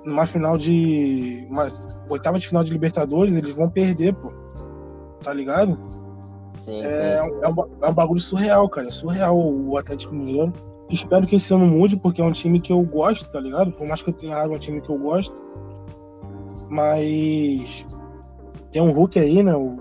[0.04, 1.48] numa final de.
[1.50, 1.66] Uma
[2.10, 4.32] oitava de final de Libertadores, eles vão perder, pô.
[5.24, 5.80] Tá ligado?
[6.58, 7.04] Sim, é, sim.
[7.42, 8.88] É, um, é um bagulho surreal, cara.
[8.88, 10.54] É surreal o Atlético Mineiro.
[10.90, 13.72] Espero que esse ano mude, porque é um time que eu gosto, tá ligado?
[13.72, 15.36] Por mais que eu tenha raiva, é um time que eu gosto.
[16.68, 17.88] Mas
[18.72, 19.56] tem um Hulk aí, né?
[19.56, 19.78] O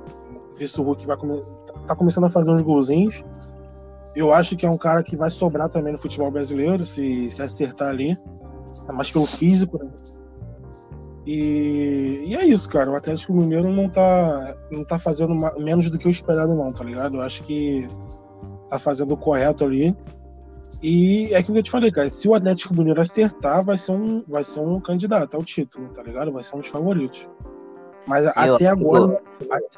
[0.83, 1.43] Hulk vai come...
[1.87, 3.25] tá começando a fazer uns golzinhos.
[4.15, 7.41] Eu acho que é um cara que vai sobrar também no futebol brasileiro, se, se
[7.41, 8.19] acertar ali.
[8.89, 9.91] É mais pelo físico, né?
[11.27, 12.91] E, e é isso, cara.
[12.91, 16.83] O Atlético Mineiro não tá, não tá fazendo menos do que eu esperado, não, tá
[16.83, 17.17] ligado?
[17.17, 17.89] Eu acho que
[18.71, 19.95] tá fazendo o correto ali.
[20.81, 22.09] E é aquilo que eu te falei, cara.
[22.09, 26.03] Se o Atlético Mineiro acertar, vai ser um, vai ser um candidato ao título, tá
[26.03, 26.33] ligado?
[26.33, 27.29] Vai ser um dos favoritos.
[28.07, 29.21] Mas Sim, até agora,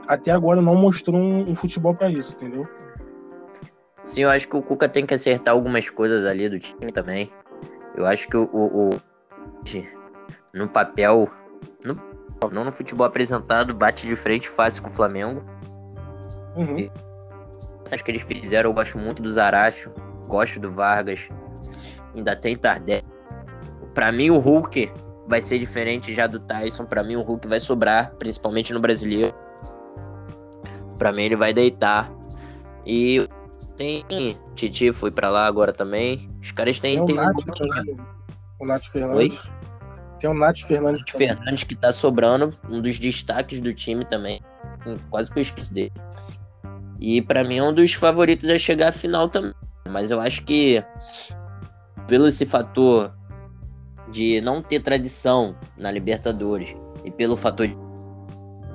[0.07, 2.69] até agora não mostrou um, um futebol para isso, entendeu?
[4.05, 7.31] Sim, eu acho que o Cuca tem que acertar algumas coisas ali do time também.
[7.97, 9.01] Eu acho que o, o, o
[10.55, 11.29] no papel,
[11.85, 12.01] no,
[12.53, 15.43] não no futebol apresentado, bate de frente fácil com o Flamengo.
[16.57, 16.79] Uhum.
[16.79, 16.93] E,
[17.91, 19.91] acho que eles fizeram, eu gosto muito do Zaracho
[20.31, 21.29] gosto do Vargas.
[22.15, 23.05] Ainda tem Tardelli.
[23.93, 24.91] Para mim, o Hulk
[25.29, 26.87] vai ser diferente já do Tyson.
[26.87, 29.35] Para mim, o Hulk vai sobrar, principalmente no brasileiro.
[30.97, 32.11] Para mim, ele vai deitar.
[32.87, 33.29] E
[33.77, 34.05] tem
[34.55, 36.31] Titi foi para lá agora também.
[36.41, 37.05] Os caras têm.
[37.05, 37.37] Tem, tem o, Nath,
[38.61, 39.45] o Nath Fernandes.
[39.45, 39.51] Oi?
[40.19, 41.01] Tem o Nath Fernandes.
[41.01, 44.43] Nath Fernandes que tá sobrando, um dos destaques do time também.
[45.09, 45.93] Quase que eu esqueci dele.
[46.99, 49.55] E para mim é um dos favoritos a chegar à final também.
[49.89, 50.83] Mas eu acho que
[52.07, 53.13] pelo esse fator
[54.11, 56.75] de não ter tradição na Libertadores
[57.05, 57.67] e pelo fator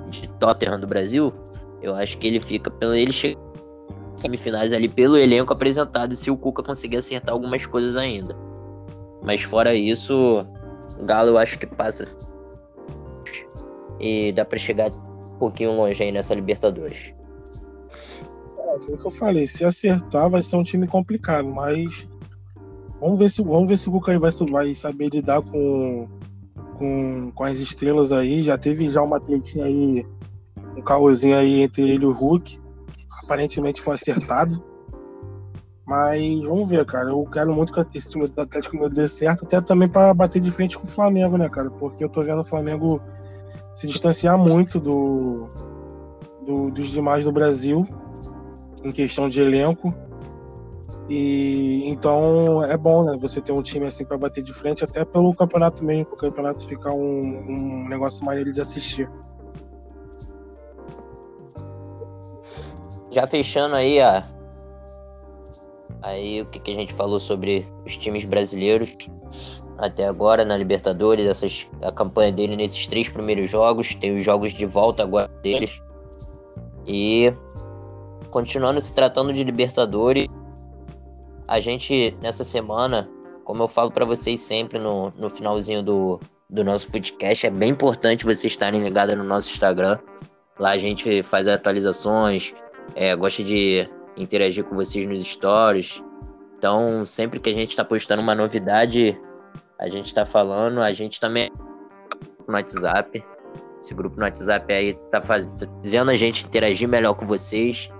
[0.08, 1.32] de Tottenham do Brasil,
[1.82, 3.46] eu acho que ele fica pelo ele chegar
[4.16, 8.34] semifinais ali pelo elenco apresentado se o Cuca conseguir acertar algumas coisas ainda.
[9.22, 10.46] Mas fora isso,
[10.98, 12.18] o Galo eu acho que passa
[14.00, 17.12] e dá para chegar um pouquinho longe aí nessa Libertadores
[18.76, 22.08] aquilo que eu falei, se acertar vai ser um time complicado, mas
[23.00, 26.08] vamos ver se, vamos ver se o Cuca vai, vai saber lidar com,
[26.78, 28.42] com, com as estrelas aí.
[28.42, 30.06] Já teve já uma atletinha aí
[30.86, 32.60] caôzinho aí entre ele e o Hulk.
[33.24, 34.62] Aparentemente foi acertado.
[35.84, 37.10] Mas vamos ver, cara.
[37.10, 40.40] Eu quero muito que esse time do Atlético meu dê certo, até também para bater
[40.40, 41.70] de frente com o Flamengo, né, cara?
[41.70, 43.00] Porque eu tô vendo o Flamengo
[43.74, 45.48] se distanciar muito do,
[46.44, 47.86] do dos demais do Brasil
[48.86, 49.94] em questão de elenco.
[51.08, 53.16] E então é bom, né?
[53.20, 56.18] Você ter um time assim para bater de frente, até pelo campeonato mesmo, para o
[56.18, 59.08] campeonato ficar um, um negócio maneiro de assistir.
[63.10, 64.28] Já fechando aí a
[66.02, 68.96] aí o que, que a gente falou sobre os times brasileiros
[69.78, 74.52] até agora na Libertadores, essas, a campanha dele nesses três primeiros jogos, tem os jogos
[74.52, 75.82] de volta agora deles.
[76.86, 77.32] E
[78.36, 80.28] continuando se tratando de Libertadores,
[81.48, 83.08] a gente, nessa semana,
[83.44, 86.20] como eu falo para vocês sempre no, no finalzinho do,
[86.50, 89.98] do nosso podcast, é bem importante vocês estarem ligados no nosso Instagram.
[90.58, 92.54] Lá a gente faz atualizações,
[92.94, 96.02] é, gosta de interagir com vocês nos stories.
[96.58, 99.18] Então, sempre que a gente está postando uma novidade,
[99.80, 101.50] a gente está falando, a gente também
[102.46, 103.24] no WhatsApp.
[103.80, 105.46] Esse grupo no WhatsApp aí tá, faz...
[105.46, 105.66] tá
[106.06, 107.90] a gente interagir melhor com vocês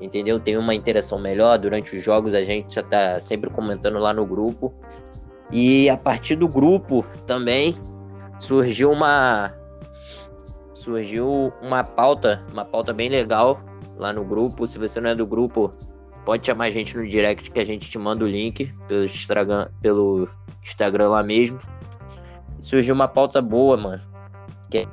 [0.00, 0.38] entendeu?
[0.38, 4.26] Tem uma interação melhor durante os jogos, a gente já tá sempre comentando lá no
[4.26, 4.72] grupo.
[5.50, 7.74] E a partir do grupo também
[8.38, 9.52] surgiu uma
[10.74, 13.60] surgiu uma pauta, uma pauta bem legal
[13.96, 14.66] lá no grupo.
[14.66, 15.70] Se você não é do grupo,
[16.24, 19.68] pode chamar a gente no direct que a gente te manda o link pelo Instagram,
[19.80, 20.28] pelo
[20.62, 21.58] Instagram lá mesmo.
[22.60, 24.02] Surgiu uma pauta boa, mano.
[24.70, 24.86] Que é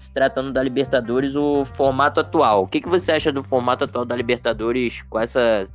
[0.00, 2.62] se tratando da Libertadores, o formato atual.
[2.62, 5.66] O que, que você acha do formato atual da Libertadores com essa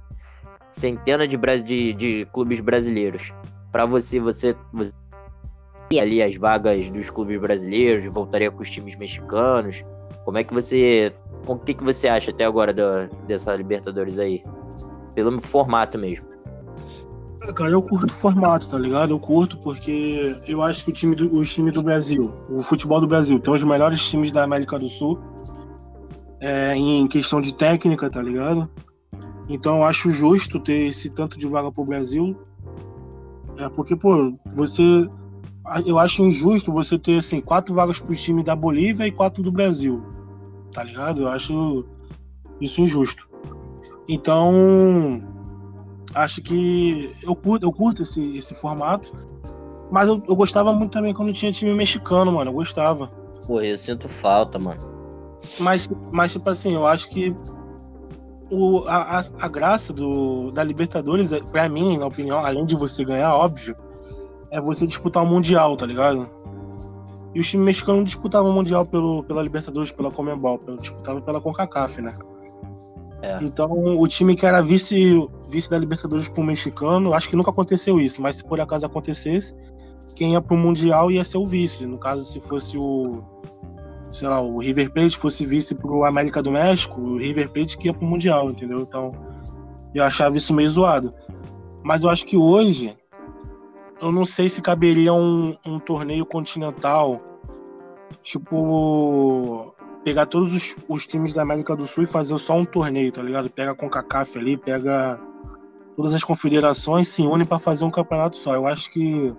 [0.72, 3.32] centena de, de, de clubes brasileiros?
[3.72, 4.92] Para você, você, você
[6.00, 9.86] ali as vagas dos clubes brasileiros, voltaria com os times mexicanos?
[10.24, 11.14] Como é que você.
[11.46, 14.44] O que, que você acha até agora do, dessa Libertadores aí?
[15.14, 16.26] Pelo formato mesmo.
[17.54, 19.12] Cara, eu curto o formato, tá ligado?
[19.12, 23.00] Eu curto porque eu acho que o time do, os times do Brasil, o futebol
[23.00, 25.20] do Brasil, tem os melhores times da América do Sul
[26.40, 28.70] é, em questão de técnica, tá ligado?
[29.48, 32.36] Então eu acho justo ter esse tanto de vaga pro Brasil.
[33.58, 35.10] É porque, pô, você.
[35.86, 39.52] Eu acho injusto você ter, assim, quatro vagas pro time da Bolívia e quatro do
[39.52, 40.04] Brasil.
[40.72, 41.24] Tá ligado?
[41.24, 41.86] Eu acho
[42.62, 43.28] isso injusto.
[44.08, 45.24] Então
[46.16, 49.12] acho que eu curto, eu curto esse, esse formato.
[49.92, 52.50] Mas eu, eu gostava muito também quando tinha time mexicano, mano.
[52.50, 53.08] Eu gostava.
[53.46, 54.80] Pô, eu sinto falta, mano.
[55.60, 57.36] Mas, mas tipo assim, eu acho que
[58.50, 62.76] o, a, a, a graça do, da Libertadores, é, pra mim, na opinião, além de
[62.76, 63.76] você ganhar, óbvio,
[64.52, 66.28] é você disputar o Mundial, tá ligado?
[67.34, 71.42] E os times mexicanos não disputavam o Mundial pelo, pela Libertadores, pela Comembol, disputavam pela
[71.42, 72.18] CONCACAF, né?
[73.22, 73.40] É.
[73.42, 75.16] Então, o time que era vice,
[75.48, 79.58] vice da Libertadores pro mexicano, acho que nunca aconteceu isso, mas se por acaso acontecesse,
[80.16, 81.86] quem ia pro Mundial ia ser o vice.
[81.86, 83.22] No caso, se fosse o.
[84.12, 87.88] Sei lá, o River Plate fosse vice pro América do México, o River Plate que
[87.88, 88.80] ia pro Mundial, entendeu?
[88.82, 89.12] Então,
[89.94, 91.14] eu achava isso meio zoado.
[91.84, 92.96] Mas eu acho que hoje,
[94.02, 97.22] eu não sei se caberia um, um torneio continental,
[98.22, 99.75] tipo
[100.06, 103.24] pegar todos os, os, times da América do Sul e fazer só um torneio, tá
[103.24, 103.50] ligado?
[103.50, 105.20] Pega a CONCACAF ali, pega
[105.98, 108.54] todas as confederações, se unem para fazer um campeonato só.
[108.54, 109.34] Eu acho que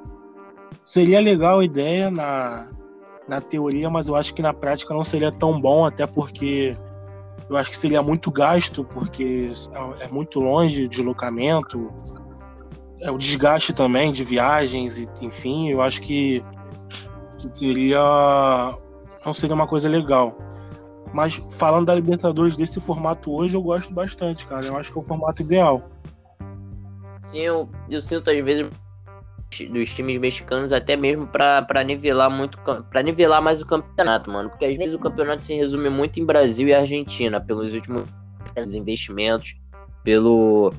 [0.83, 2.67] seria legal a ideia na,
[3.29, 6.77] na teoria, mas eu acho que na prática não seria tão bom, até porque
[7.49, 9.53] eu acho que seria muito gasto, porque
[10.01, 11.95] é muito longe de deslocamento,
[13.01, 16.43] é o desgaste também de viagens, e enfim, eu acho que,
[17.39, 18.77] que seria
[19.25, 20.46] não seria uma coisa legal.
[21.17, 24.67] Mas falando da Libertadores desse formato hoje, eu gosto bastante, cara.
[24.67, 25.83] Eu acho que é o formato ideal.
[27.23, 28.69] Sim, eu, eu sinto às vezes
[29.71, 32.59] dos times mexicanos até mesmo para nivelar muito
[32.91, 36.27] para nivelar mais o campeonato, mano, porque às vezes o campeonato se resume muito em
[36.27, 38.05] Brasil e Argentina pelos últimos
[38.75, 39.57] investimentos,
[40.05, 40.75] pelo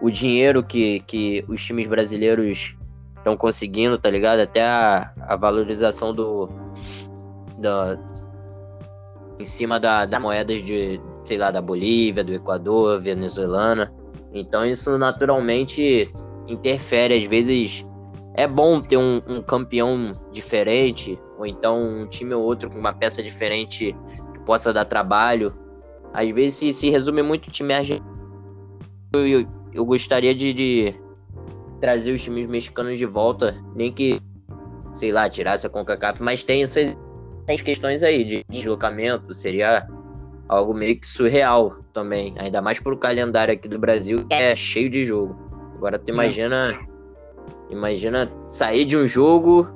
[0.00, 2.74] o dinheiro que, que os times brasileiros
[3.18, 4.40] estão conseguindo, tá ligado?
[4.40, 6.48] Até a, a valorização do
[7.58, 7.98] da,
[9.42, 13.92] em cima da, da moedas de, sei lá, da Bolívia, do Equador, venezuelana.
[14.32, 16.08] Então isso naturalmente
[16.48, 17.14] interfere.
[17.14, 17.84] Às vezes
[18.34, 22.92] é bom ter um, um, campeão diferente, ou então um time ou outro com uma
[22.92, 23.94] peça diferente
[24.32, 25.54] que possa dar trabalho.
[26.14, 28.10] Às vezes se, se resume muito o time argentino.
[29.14, 30.94] Eu, eu, eu gostaria de, de,
[31.80, 34.20] trazer os times mexicanos de volta, nem que,
[34.92, 36.96] sei lá, tirasse a CONCACAF, mas tem essas
[37.46, 39.86] essas questões aí de deslocamento, seria
[40.48, 44.88] algo meio que surreal também, ainda mais pro calendário aqui do Brasil, que é cheio
[44.88, 45.36] de jogo.
[45.76, 46.78] Agora tu imagina,
[47.70, 49.68] imagina sair de um jogo,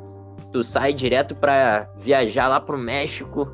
[0.52, 3.50] tu sai direto para viajar lá pro México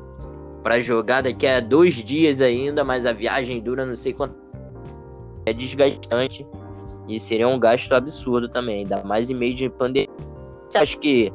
[0.63, 4.35] para jogar daqui a dois dias ainda, mas a viagem dura não sei quanto.
[5.45, 6.47] É desgastante
[7.07, 10.09] e seria um gasto absurdo também, ainda mais em meio de pandemia.
[10.73, 11.31] Acha que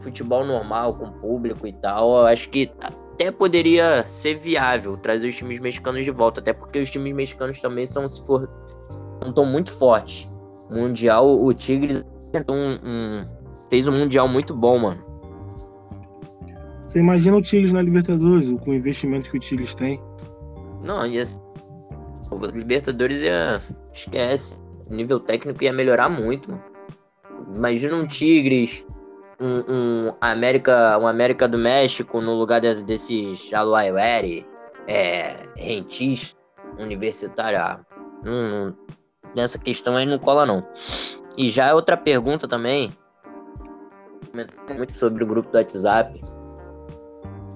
[0.00, 5.36] futebol normal, com público e tal, eu acho que até poderia ser viável trazer os
[5.36, 8.48] times mexicanos de volta, até porque os times mexicanos também são se for
[9.28, 10.30] estão muito fortes.
[10.70, 12.04] Mundial, o Tigres
[12.48, 13.26] um, um,
[13.68, 15.04] fez um mundial muito bom, mano.
[16.82, 20.00] Você imagina o Tigres na Libertadores, com o investimento que o Tigres tem?
[20.84, 21.22] Não, ia
[22.30, 23.60] o Libertadores ia
[23.92, 24.54] esquece,
[24.88, 26.64] o nível técnico ia melhorar muito, mano.
[27.54, 28.84] Imagina um Tigres,
[29.40, 34.46] um, um, América, um América do México no lugar de, desses Aluaiweri,
[34.86, 36.36] é, rentis,
[36.78, 37.58] universitário.
[37.58, 37.80] Ah,
[38.22, 38.76] não,
[39.34, 40.66] nessa questão aí não cola não.
[41.36, 42.92] E já é outra pergunta também,
[44.68, 46.20] muito sobre o grupo do WhatsApp.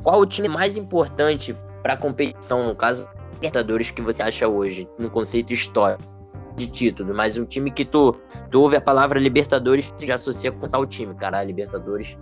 [0.02, 4.88] Qual o time mais importante para a competição, no caso, Libertadores, que você acha hoje,
[4.98, 6.13] no conceito histórico?
[6.56, 8.16] De título, mas um time que tu,
[8.50, 12.16] tu ouve a palavra Libertadores e já associa com tal time, caralho, Libertadores,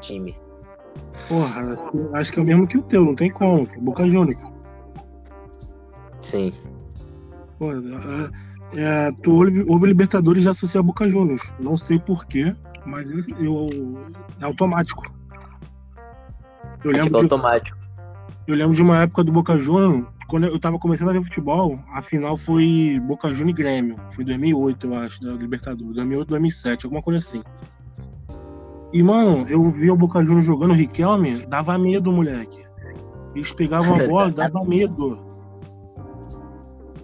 [0.00, 0.36] time.
[1.28, 1.76] Porra,
[2.14, 4.40] acho que é o mesmo que o teu, não tem como, Boca Juniors.
[6.22, 6.52] Sim.
[7.58, 11.52] Pô, é, é, tu ouve, ouve Libertadores e já associa a Boca Juniors.
[11.58, 12.54] Não sei porquê,
[12.86, 13.98] mas eu, eu,
[14.40, 15.02] é automático.
[16.84, 17.76] Eu lembro, é automático.
[17.76, 21.24] De, eu lembro de uma época do Boca Juniors quando eu tava começando a ver
[21.24, 23.96] futebol, a final foi Boca Juniors e Grêmio.
[24.14, 25.94] Foi 2008, eu acho, da Libertadores.
[25.94, 27.42] 2008, 2007, alguma coisa assim.
[28.92, 32.64] E, mano, eu vi o Boca Juniors jogando o Riquelme, dava medo, moleque.
[33.34, 35.18] Eles pegavam a bola, dava medo.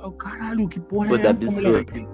[0.00, 2.08] Eu, caralho, que porra é essa, moleque?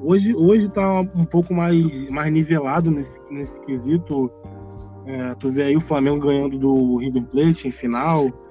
[0.00, 4.30] Hoje, hoje tá um pouco mais, mais nivelado nesse, nesse quesito.
[5.04, 8.43] É, tu vê aí o Flamengo ganhando do River Plate em final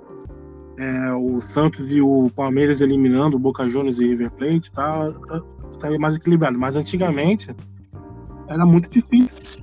[0.78, 5.42] é, o Santos e o Palmeiras eliminando o Boca Juniors e River Plate, tá, tá,
[5.80, 6.58] tá mais equilibrado.
[6.58, 7.56] Mas antigamente
[8.48, 9.62] era muito difícil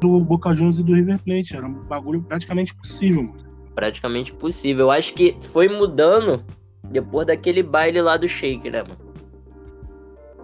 [0.00, 1.56] do Boca Juniors e do River Plate.
[1.56, 3.36] Era um bagulho praticamente possível, mano.
[3.74, 4.86] Praticamente possível.
[4.86, 6.44] Eu acho que foi mudando
[6.84, 9.10] depois daquele baile lá do Shake, né, mano?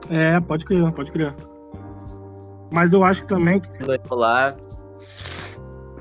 [0.09, 1.35] É, pode crer, pode crer.
[2.71, 3.69] Mas eu acho também que.
[4.11, 4.57] Lá.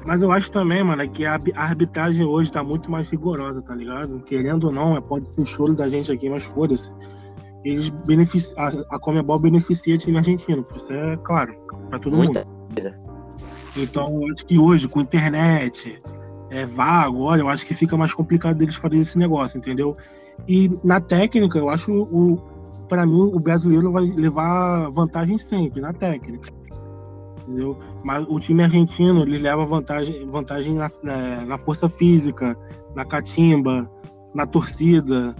[0.05, 3.73] Mas eu acho também, mano, é que a arbitragem hoje tá muito mais rigorosa, tá
[3.73, 4.19] ligado?
[4.19, 6.93] Querendo ou não, é, pode ser choro da gente aqui, mas foda-se.
[7.63, 8.59] Eles beneficiam.
[8.59, 11.55] A, a Comebol beneficia time argentino, isso é claro,
[11.89, 12.69] pra todo Muita mundo.
[12.73, 12.95] Coisa.
[13.77, 15.99] Então, eu acho que hoje, com internet,
[16.51, 19.95] é vago, olha, eu acho que fica mais complicado deles fazerem esse negócio, entendeu?
[20.47, 22.53] E na técnica, eu acho o.
[22.87, 26.53] Pra mim, o brasileiro vai levar vantagem sempre, na técnica
[27.45, 27.77] entendeu?
[28.03, 32.57] Mas o time argentino ele leva vantagem, vantagem na, na, na força física,
[32.95, 33.89] na catimba,
[34.33, 35.35] na torcida,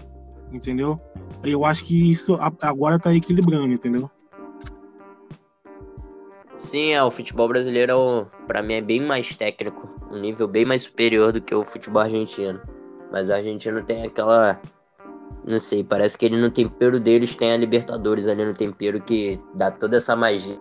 [0.54, 1.00] entendeu?
[1.44, 4.10] Eu acho que isso agora tá equilibrando, entendeu?
[6.56, 10.84] Sim, é, o futebol brasileiro, para mim, é bem mais técnico, um nível bem mais
[10.84, 12.62] superior do que o futebol argentino.
[13.12, 14.60] Mas o argentino tem aquela.
[15.48, 19.40] Não sei, parece que ele no tempero deles tem a Libertadores ali no tempero que
[19.54, 20.60] dá toda essa magia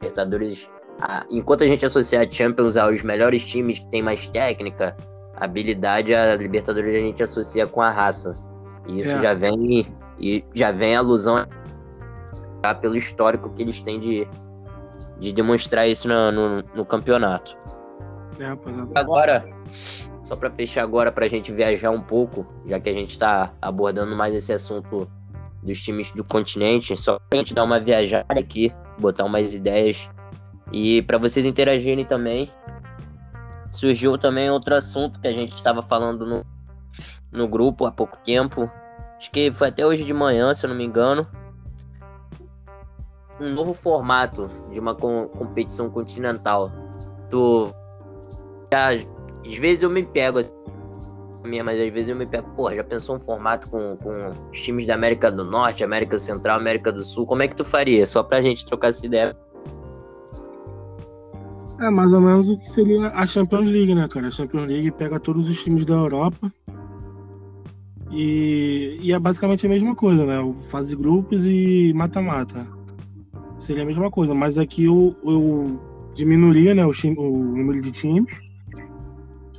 [0.00, 0.68] Libertadores,
[1.00, 4.96] a, enquanto a gente associa a Champions aos melhores times que tem mais técnica,
[5.36, 8.34] habilidade a Libertadores a gente associa com a raça.
[8.86, 9.22] E isso é.
[9.22, 9.86] já vem
[10.18, 11.46] e já vem a alusão
[12.80, 14.28] pelo histórico que eles têm de,
[15.18, 17.56] de demonstrar isso no, no, no campeonato.
[18.38, 18.98] É, é.
[18.98, 19.46] Agora,
[20.24, 23.52] só para fechar agora, para a gente viajar um pouco, já que a gente está
[23.60, 25.10] abordando mais esse assunto
[25.62, 30.08] dos times do continente, só pra gente dar uma viajada aqui botar umas ideias
[30.72, 32.52] e para vocês interagirem também.
[33.72, 36.44] Surgiu também outro assunto que a gente estava falando no,
[37.30, 38.70] no grupo há pouco tempo.
[39.16, 41.26] Acho que foi até hoje de manhã, se eu não me engano.
[43.40, 46.70] Um novo formato de uma com, competição continental.
[47.28, 47.72] Tu.
[48.72, 50.52] Já, às vezes eu me pego assim,
[51.48, 54.60] minha, mas às vezes eu me pego, pô, já pensou um formato com, com os
[54.60, 57.26] times da América do Norte, América Central, América do Sul?
[57.26, 58.06] Como é que tu faria?
[58.06, 59.36] Só pra gente trocar essa ideia.
[61.80, 64.28] É mais ou menos o que seria a Champions League, né, cara?
[64.28, 66.52] A Champions League pega todos os times da Europa
[68.10, 70.36] e, e é basicamente a mesma coisa, né?
[70.70, 72.66] Fase grupos e mata-mata.
[73.58, 75.80] Seria a mesma coisa, mas aqui eu, eu
[76.14, 78.49] diminuiria né, o, o número de times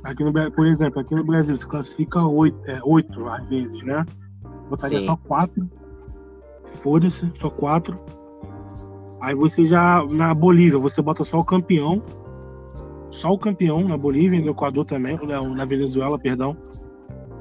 [0.04, 4.04] Aqui no, por exemplo, aqui no Brasil se classifica oito, é, oito às vezes, né?
[4.68, 5.06] Botaria Sim.
[5.06, 5.70] só quatro.
[6.82, 8.00] Foda-se, só quatro.
[9.20, 10.04] Aí você já.
[10.10, 12.02] Na Bolívia, você bota só o campeão.
[13.10, 15.18] Só o campeão na Bolívia e no Equador também.
[15.54, 16.56] Na Venezuela, perdão.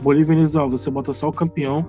[0.03, 1.87] Bolívia e Venezuela, você bota só o campeão.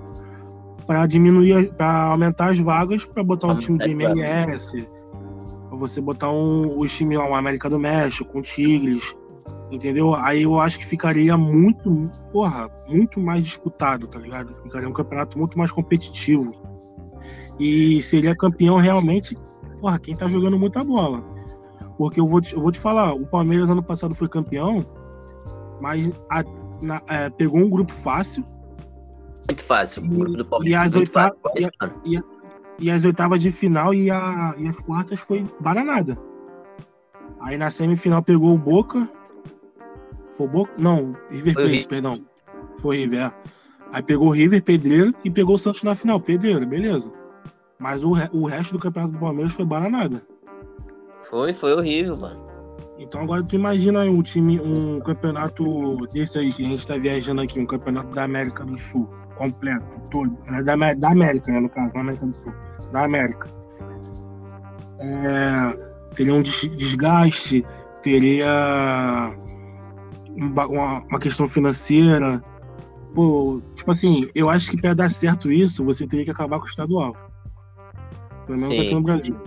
[0.87, 4.87] Pra diminuir, pra aumentar as vagas, pra botar um time de MLS.
[5.69, 9.15] Pra você botar um, o time, uma América do México, com Tigres
[9.73, 10.13] entendeu?
[10.13, 14.53] Aí eu acho que ficaria muito, porra, muito mais disputado, tá ligado?
[14.61, 16.53] Ficaria um campeonato muito mais competitivo.
[17.59, 19.37] E seria campeão realmente,
[19.79, 21.23] porra, quem tá jogando muita bola.
[21.97, 24.85] Porque eu vou te, eu vou te falar, o Palmeiras ano passado foi campeão,
[25.81, 26.43] mas a,
[26.81, 28.45] na, é, pegou um grupo fácil.
[29.47, 30.71] Muito fácil, o grupo do Palmeiras.
[30.71, 31.37] E as, oitavas,
[32.05, 32.19] e, e,
[32.79, 36.17] e, as oitavas de final e, a, e as quartas foi baranada.
[37.41, 39.07] Aí na semifinal pegou o Boca,
[40.37, 40.71] foi Boca?
[40.77, 42.19] Não, River Plate, perdão.
[42.77, 43.31] Foi River.
[43.91, 47.11] Aí pegou o River, Pedreiro, e pegou o Santos na final, Pedreiro, beleza.
[47.79, 50.21] Mas o, o resto do campeonato do Palmeiras foi bananada.
[51.29, 52.43] Foi, foi horrível, mano.
[52.97, 57.41] Então agora tu imagina um time, um campeonato desse aí que a gente tá viajando
[57.41, 60.37] aqui, um campeonato da América do Sul, completo, todo.
[60.47, 62.53] É da, da América, né, no caso, não América do Sul.
[62.91, 63.49] Da América.
[64.99, 67.65] É, teria um desgaste,
[68.01, 69.35] teria
[70.35, 70.65] uma,
[70.99, 72.43] uma questão financeira.
[73.13, 76.65] Pô, tipo assim, eu acho que para dar certo isso, você teria que acabar com
[76.65, 77.15] o estadual.
[78.45, 78.81] Pelo menos Sim.
[78.81, 79.41] aqui no Brasil.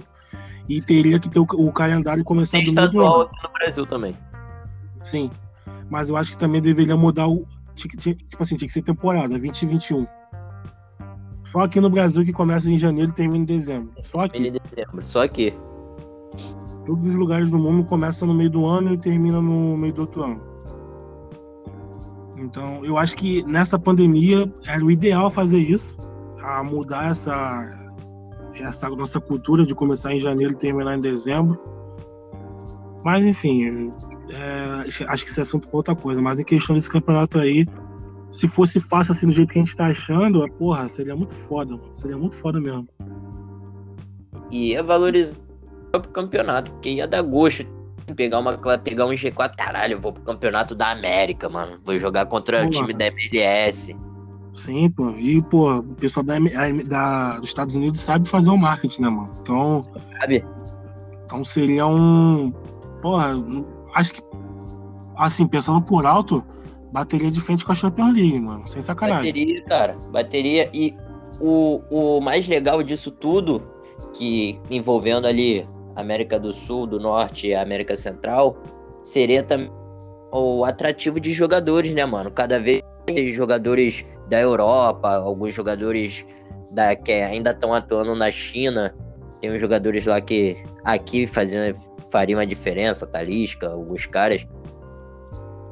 [0.69, 3.23] E teria que ter o, o calendário começar Tem do meio do ano.
[3.23, 4.17] aqui no Brasil também.
[5.03, 5.31] Sim.
[5.91, 7.47] Mas eu acho que também deveria mudar o.
[7.75, 7.97] Tipo
[8.41, 10.07] assim, tinha que ser temporada, 2021.
[11.45, 13.93] Só aqui no Brasil que começa em janeiro e termina em dezembro.
[14.03, 14.49] Só aqui.
[14.49, 15.55] Em dezembro, só aqui.
[16.85, 20.03] Todos os lugares do mundo começam no meio do ano e terminam no meio do
[20.03, 20.41] outro ano.
[22.39, 25.97] Então, eu acho que nessa pandemia era o ideal fazer isso,
[26.41, 27.91] a mudar essa,
[28.55, 31.59] essa nossa cultura de começar em janeiro e terminar em dezembro.
[33.05, 33.91] Mas, enfim,
[34.31, 36.21] é, acho que esse assunto é outra coisa.
[36.21, 37.67] Mas em questão desse campeonato aí,
[38.31, 41.33] se fosse fácil assim do jeito que a gente tá achando, é, porra, seria muito
[41.33, 41.95] foda, mano.
[41.95, 42.89] Seria muito foda mesmo.
[44.51, 45.39] E ia valorizar
[45.95, 47.76] o campeonato, porque ia dar gosto
[48.15, 51.79] pegar uma pegar um G4, caralho, eu vou pro campeonato da América, mano.
[51.85, 53.97] Vou jogar contra o time da MLS.
[54.55, 55.11] Sim, pô.
[55.11, 56.39] E, pô, o pessoal da,
[56.89, 59.33] da, dos Estados Unidos sabe fazer o marketing, né, mano?
[59.41, 59.83] Então.
[60.19, 60.45] Sabe?
[61.25, 62.53] Então seria um.
[63.03, 63.33] Porra,
[63.95, 64.23] acho que.
[65.17, 66.45] Assim, pensando por alto,
[66.93, 68.67] bateria de frente com a Champions League, mano.
[68.69, 69.33] Sem sacanagem.
[69.33, 69.97] Bateria, cara.
[70.11, 70.71] Bateria.
[70.73, 70.95] E
[71.41, 73.63] o, o mais legal disso tudo,
[74.15, 75.67] que envolvendo ali
[75.97, 78.57] América do Sul, do Norte e América Central,
[79.03, 79.71] seria também
[80.33, 82.31] o atrativo de jogadores, né, mano?
[82.31, 82.83] Cada vez
[83.33, 86.27] jogadores da Europa, alguns jogadores
[86.71, 88.95] da, que ainda estão atuando na China.
[89.41, 91.73] Tem uns jogadores lá que aqui faziam,
[92.11, 94.47] fariam a diferença, Talisca, alguns caras.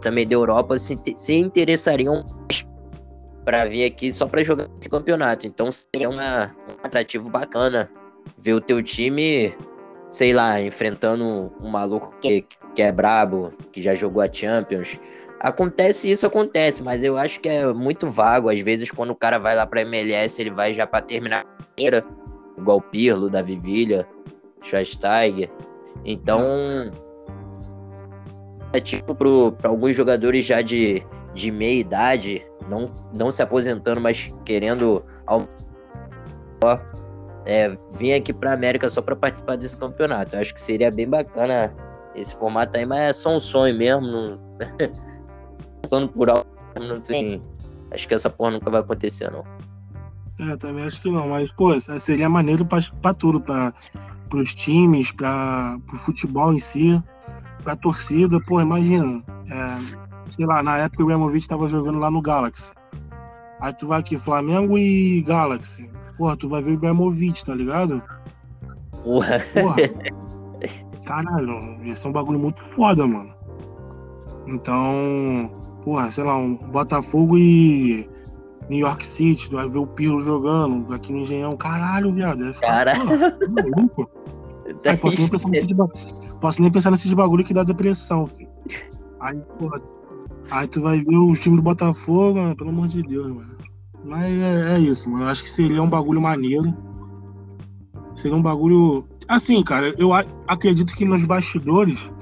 [0.00, 2.24] Também da Europa se, se interessariam
[3.44, 5.46] para vir aqui só para jogar esse campeonato.
[5.46, 7.90] Então seria uma, um atrativo bacana
[8.38, 9.54] ver o teu time
[10.14, 15.00] sei lá, enfrentando um maluco que, que é brabo, que já jogou a Champions.
[15.40, 18.48] Acontece isso, acontece, mas eu acho que é muito vago.
[18.48, 21.64] Às vezes, quando o cara vai lá pra MLS, ele vai já pra terminar a
[21.64, 22.04] carreira,
[22.56, 24.06] igual Pirlo, Davi Villa,
[24.62, 25.50] Schweinsteiger.
[26.04, 26.92] Então,
[28.72, 31.04] é tipo pro, pra alguns jogadores já de,
[31.34, 35.04] de meia idade, não, não se aposentando, mas querendo
[37.46, 40.34] é, vir aqui para América só para participar desse campeonato.
[40.34, 41.74] Eu acho que seria bem bacana
[42.14, 44.06] esse formato aí, mas é só um sonho mesmo.
[44.06, 44.40] Não...
[45.82, 46.46] Passando por algo,
[46.80, 47.42] não tem.
[47.90, 49.44] Acho que essa porra nunca vai acontecer, não.
[50.40, 53.72] É, também acho que não, mas, pô, seria maneiro para tudo, para
[54.32, 57.00] os times, para o futebol em si,
[57.62, 58.40] para a torcida.
[58.40, 62.72] Pô, imagina, é, sei lá, na época o Ibrahimovic estava jogando lá no Galaxy.
[63.60, 65.88] Aí tu vai aqui, Flamengo e Galaxy.
[66.16, 68.02] Porra, tu vai ver o Ibrahimovic, tá ligado?
[69.02, 69.40] Porra.
[69.52, 69.76] Porra.
[71.04, 73.34] Caralho, ia é um bagulho muito foda, mano.
[74.46, 75.50] Então,
[75.82, 78.08] porra, sei lá, um Botafogo e
[78.68, 81.56] New York City, tu vai ver o Pirlo jogando aqui no Engenhão.
[81.56, 82.54] Caralho, viado.
[82.54, 82.94] Ficar, Cara.
[82.94, 84.10] Porra, tá maluco.
[84.86, 85.74] Aí, posso, nem pensar nesse
[86.40, 88.50] posso nem pensar nesse de bagulho que dá depressão, filho.
[89.20, 89.80] Aí, porra.
[90.50, 93.56] Aí tu vai ver o time do Botafogo, mano, pelo amor de Deus, mano.
[94.04, 95.24] Mas é, é, isso, mano.
[95.24, 96.74] Eu acho que seria um bagulho maneiro.
[98.14, 99.06] Seria um bagulho.
[99.26, 100.12] Assim, cara, eu
[100.46, 102.12] acredito que nos bastidores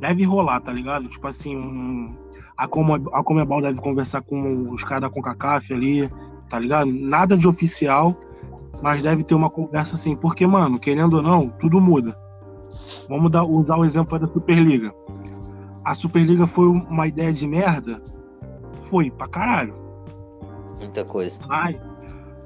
[0.00, 1.08] deve rolar, tá ligado?
[1.08, 2.16] Tipo assim, um...
[2.56, 6.10] A, como, a Comebol deve conversar com os caras da CONCACAF ali,
[6.48, 6.90] tá ligado?
[6.90, 8.16] Nada de oficial,
[8.82, 10.16] mas deve ter uma conversa assim.
[10.16, 12.16] Porque, mano, querendo ou não, tudo muda.
[13.08, 14.92] Vamos dar, usar o exemplo da Superliga.
[15.84, 18.02] A Superliga foi uma ideia de merda?
[18.82, 19.87] Foi, pra caralho.
[20.78, 21.38] Muita coisa.
[21.46, 21.80] Mas,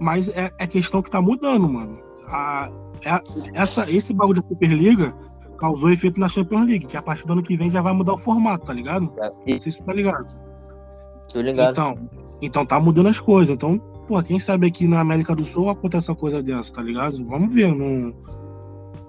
[0.00, 1.98] mas é, é questão que tá mudando, mano.
[2.26, 2.70] A,
[3.04, 3.20] é,
[3.54, 5.14] essa, esse bagulho da Superliga
[5.58, 8.14] causou efeito na Champions League, que a partir do ano que vem já vai mudar
[8.14, 9.12] o formato, tá ligado?
[9.18, 10.26] É, Não sei se tu tá ligado.
[11.32, 11.70] Tô ligado.
[11.72, 12.08] Então,
[12.40, 13.54] então tá mudando as coisas.
[13.54, 13.78] Então,
[14.08, 17.24] pô, quem sabe aqui na América do Sul acontece uma coisa dessa, tá ligado?
[17.26, 17.72] Vamos ver.
[17.74, 18.12] Não...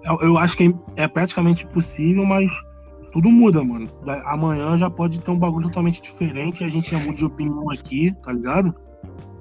[0.03, 2.51] Eu, eu acho que é praticamente possível, mas
[3.11, 3.87] tudo muda, mano.
[4.05, 7.69] Da- Amanhã já pode ter um bagulho totalmente diferente a gente já muda de opinião
[7.71, 8.75] aqui, tá ligado?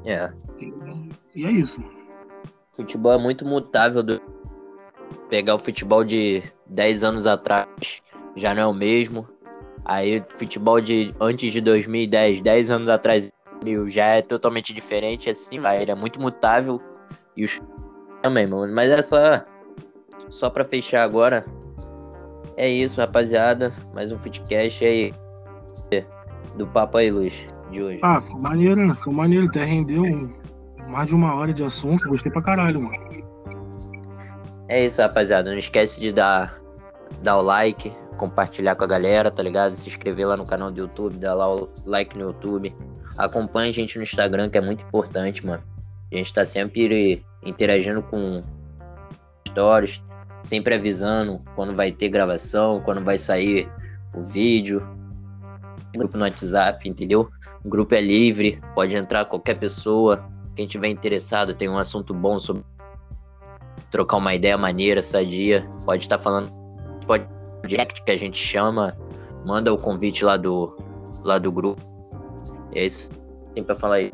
[0.04, 0.30] É.
[0.58, 1.82] E, e é isso.
[2.72, 4.02] Futebol é muito mutável.
[4.02, 4.20] Do...
[5.28, 7.68] Pegar o futebol de 10 anos atrás
[8.36, 9.28] já não é o mesmo.
[9.84, 13.32] Aí futebol de antes de 2010, 10 anos atrás,
[13.64, 15.28] mil, já é totalmente diferente.
[15.28, 16.80] Assim, vai, ele é muito mutável.
[17.36, 17.60] E os
[18.22, 18.72] também, mano.
[18.72, 19.44] Mas é só.
[20.30, 21.44] Só pra fechar agora.
[22.56, 23.72] É isso, rapaziada.
[23.92, 25.12] Mais um Footcast aí.
[26.56, 28.00] Do Papo aí, Luz, de hoje.
[28.02, 28.94] Ah, ficou maneiro, né?
[28.94, 29.46] Ficou maneiro.
[29.46, 30.04] Até rendeu
[30.88, 32.08] mais de uma hora de assunto.
[32.08, 32.96] Gostei pra caralho, mano.
[34.68, 35.50] É isso, rapaziada.
[35.50, 36.60] Não esquece de dar,
[37.22, 39.74] dar o like, compartilhar com a galera, tá ligado?
[39.74, 42.74] Se inscrever lá no canal do YouTube, dar lá o like no YouTube.
[43.18, 45.62] Acompanhe a gente no Instagram, que é muito importante, mano.
[46.10, 48.42] A gente tá sempre interagindo com
[49.48, 50.02] stories,
[50.40, 53.68] sempre avisando quando vai ter gravação, quando vai sair
[54.14, 54.86] o vídeo.
[55.94, 57.28] Grupo no WhatsApp, entendeu?
[57.64, 60.24] O grupo é livre, pode entrar qualquer pessoa.
[60.56, 62.64] Quem tiver interessado, tem um assunto bom sobre
[63.90, 65.68] trocar uma ideia maneira, sadia.
[65.84, 66.52] Pode estar falando,
[67.06, 67.26] pode
[67.66, 68.96] direct que a gente chama,
[69.44, 70.76] manda o convite lá do
[71.22, 71.80] lá do grupo.
[72.74, 73.10] É isso.
[73.54, 74.12] Tem pra falar aí.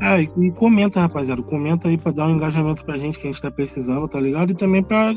[0.00, 1.42] É, e, comenta, rapaziada.
[1.42, 4.50] Comenta aí pra dar um engajamento pra gente que a gente tá precisando, tá ligado?
[4.50, 5.14] E também pra.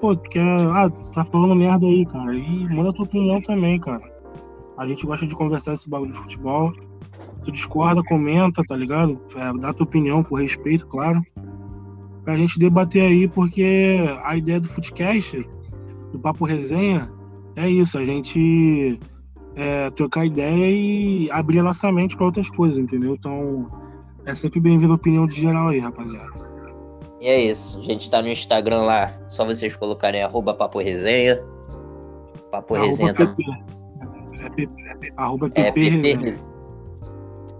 [0.00, 0.42] Pô, quer.
[0.42, 2.34] Ah, tá falando merda aí, cara.
[2.34, 4.15] E manda tua opinião também, cara.
[4.76, 6.72] A gente gosta de conversar esse bagulho de futebol.
[7.40, 9.20] Se discorda, comenta, tá ligado?
[9.36, 11.22] É, dá tua opinião com respeito, claro.
[12.24, 15.48] Pra gente debater aí, porque a ideia do Footcast,
[16.12, 17.10] do Papo Resenha,
[17.54, 18.98] é isso, a gente
[19.54, 23.14] é, trocar ideia e abrir a nossa mente pra outras coisas, entendeu?
[23.14, 23.70] Então,
[24.26, 26.46] é sempre bem-vindo a opinião de geral aí, rapaziada.
[27.20, 27.78] E é isso.
[27.78, 29.12] A gente tá no Instagram lá.
[29.26, 31.42] Só vocês colocarem arroba papo resenha.
[32.50, 33.34] Papo resenha Arroba.
[33.34, 33.76] PP.
[34.46, 36.40] É, arroba PP, é, PP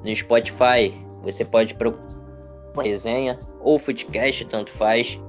[0.04, 0.92] No Spotify,
[1.22, 2.16] você pode procurar
[2.82, 5.20] resenha ou foodcast, tanto faz.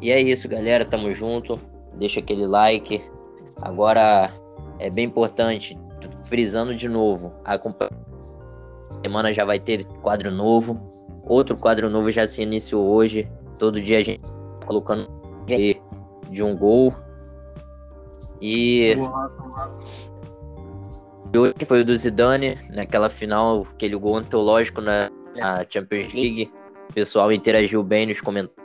[0.00, 0.84] E é isso, galera.
[0.84, 1.58] Tamo junto.
[1.94, 3.02] Deixa aquele like.
[3.62, 4.32] Agora
[4.78, 5.78] é bem importante,
[6.24, 7.58] frisando de novo, a
[9.02, 10.92] semana já vai ter quadro novo.
[11.26, 13.30] Outro quadro novo já se iniciou hoje.
[13.58, 15.08] Todo dia a gente tá colocando
[16.30, 16.92] de um gol.
[18.40, 18.94] E.
[21.34, 26.48] 2008, foi o do Zidane, naquela final, aquele gol antológico na, na Champions League.
[26.88, 28.64] O pessoal interagiu bem nos comentários,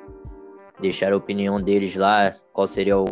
[0.80, 3.08] deixaram a opinião deles lá, qual seria o.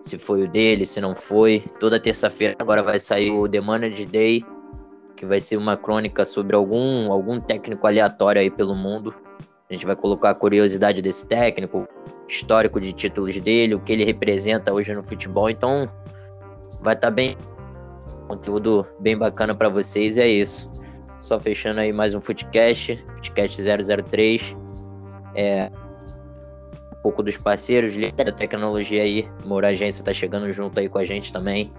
[0.00, 1.62] Se foi o dele, se não foi.
[1.78, 4.42] Toda terça-feira agora vai sair o The Manager Day,
[5.14, 9.14] que vai ser uma crônica sobre algum, algum técnico aleatório aí pelo mundo.
[9.68, 11.86] A gente vai colocar a curiosidade desse técnico,
[12.26, 15.50] histórico de títulos dele, o que ele representa hoje no futebol.
[15.50, 15.86] Então,
[16.80, 17.36] vai estar bem
[18.26, 20.72] conteúdo bem bacana para vocês e é isso.
[21.18, 24.56] Só fechando aí mais um Footcast, Footcast 003.
[25.34, 25.70] É
[26.92, 31.04] um pouco dos parceiros, da tecnologia aí, Moura Agência tá chegando junto aí com a
[31.04, 31.72] gente também.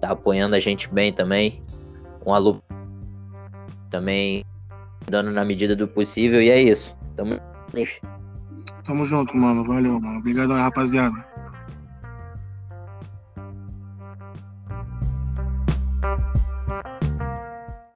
[0.00, 1.62] Tá apoiando a gente bem também.
[2.24, 2.60] Um alô
[3.90, 4.44] também
[5.08, 6.96] dando na medida do possível e é isso.
[7.16, 7.40] Tamo
[8.84, 9.64] Tamo junto, mano.
[9.64, 10.18] Valeu, mano.
[10.18, 11.35] Obrigado rapaziada.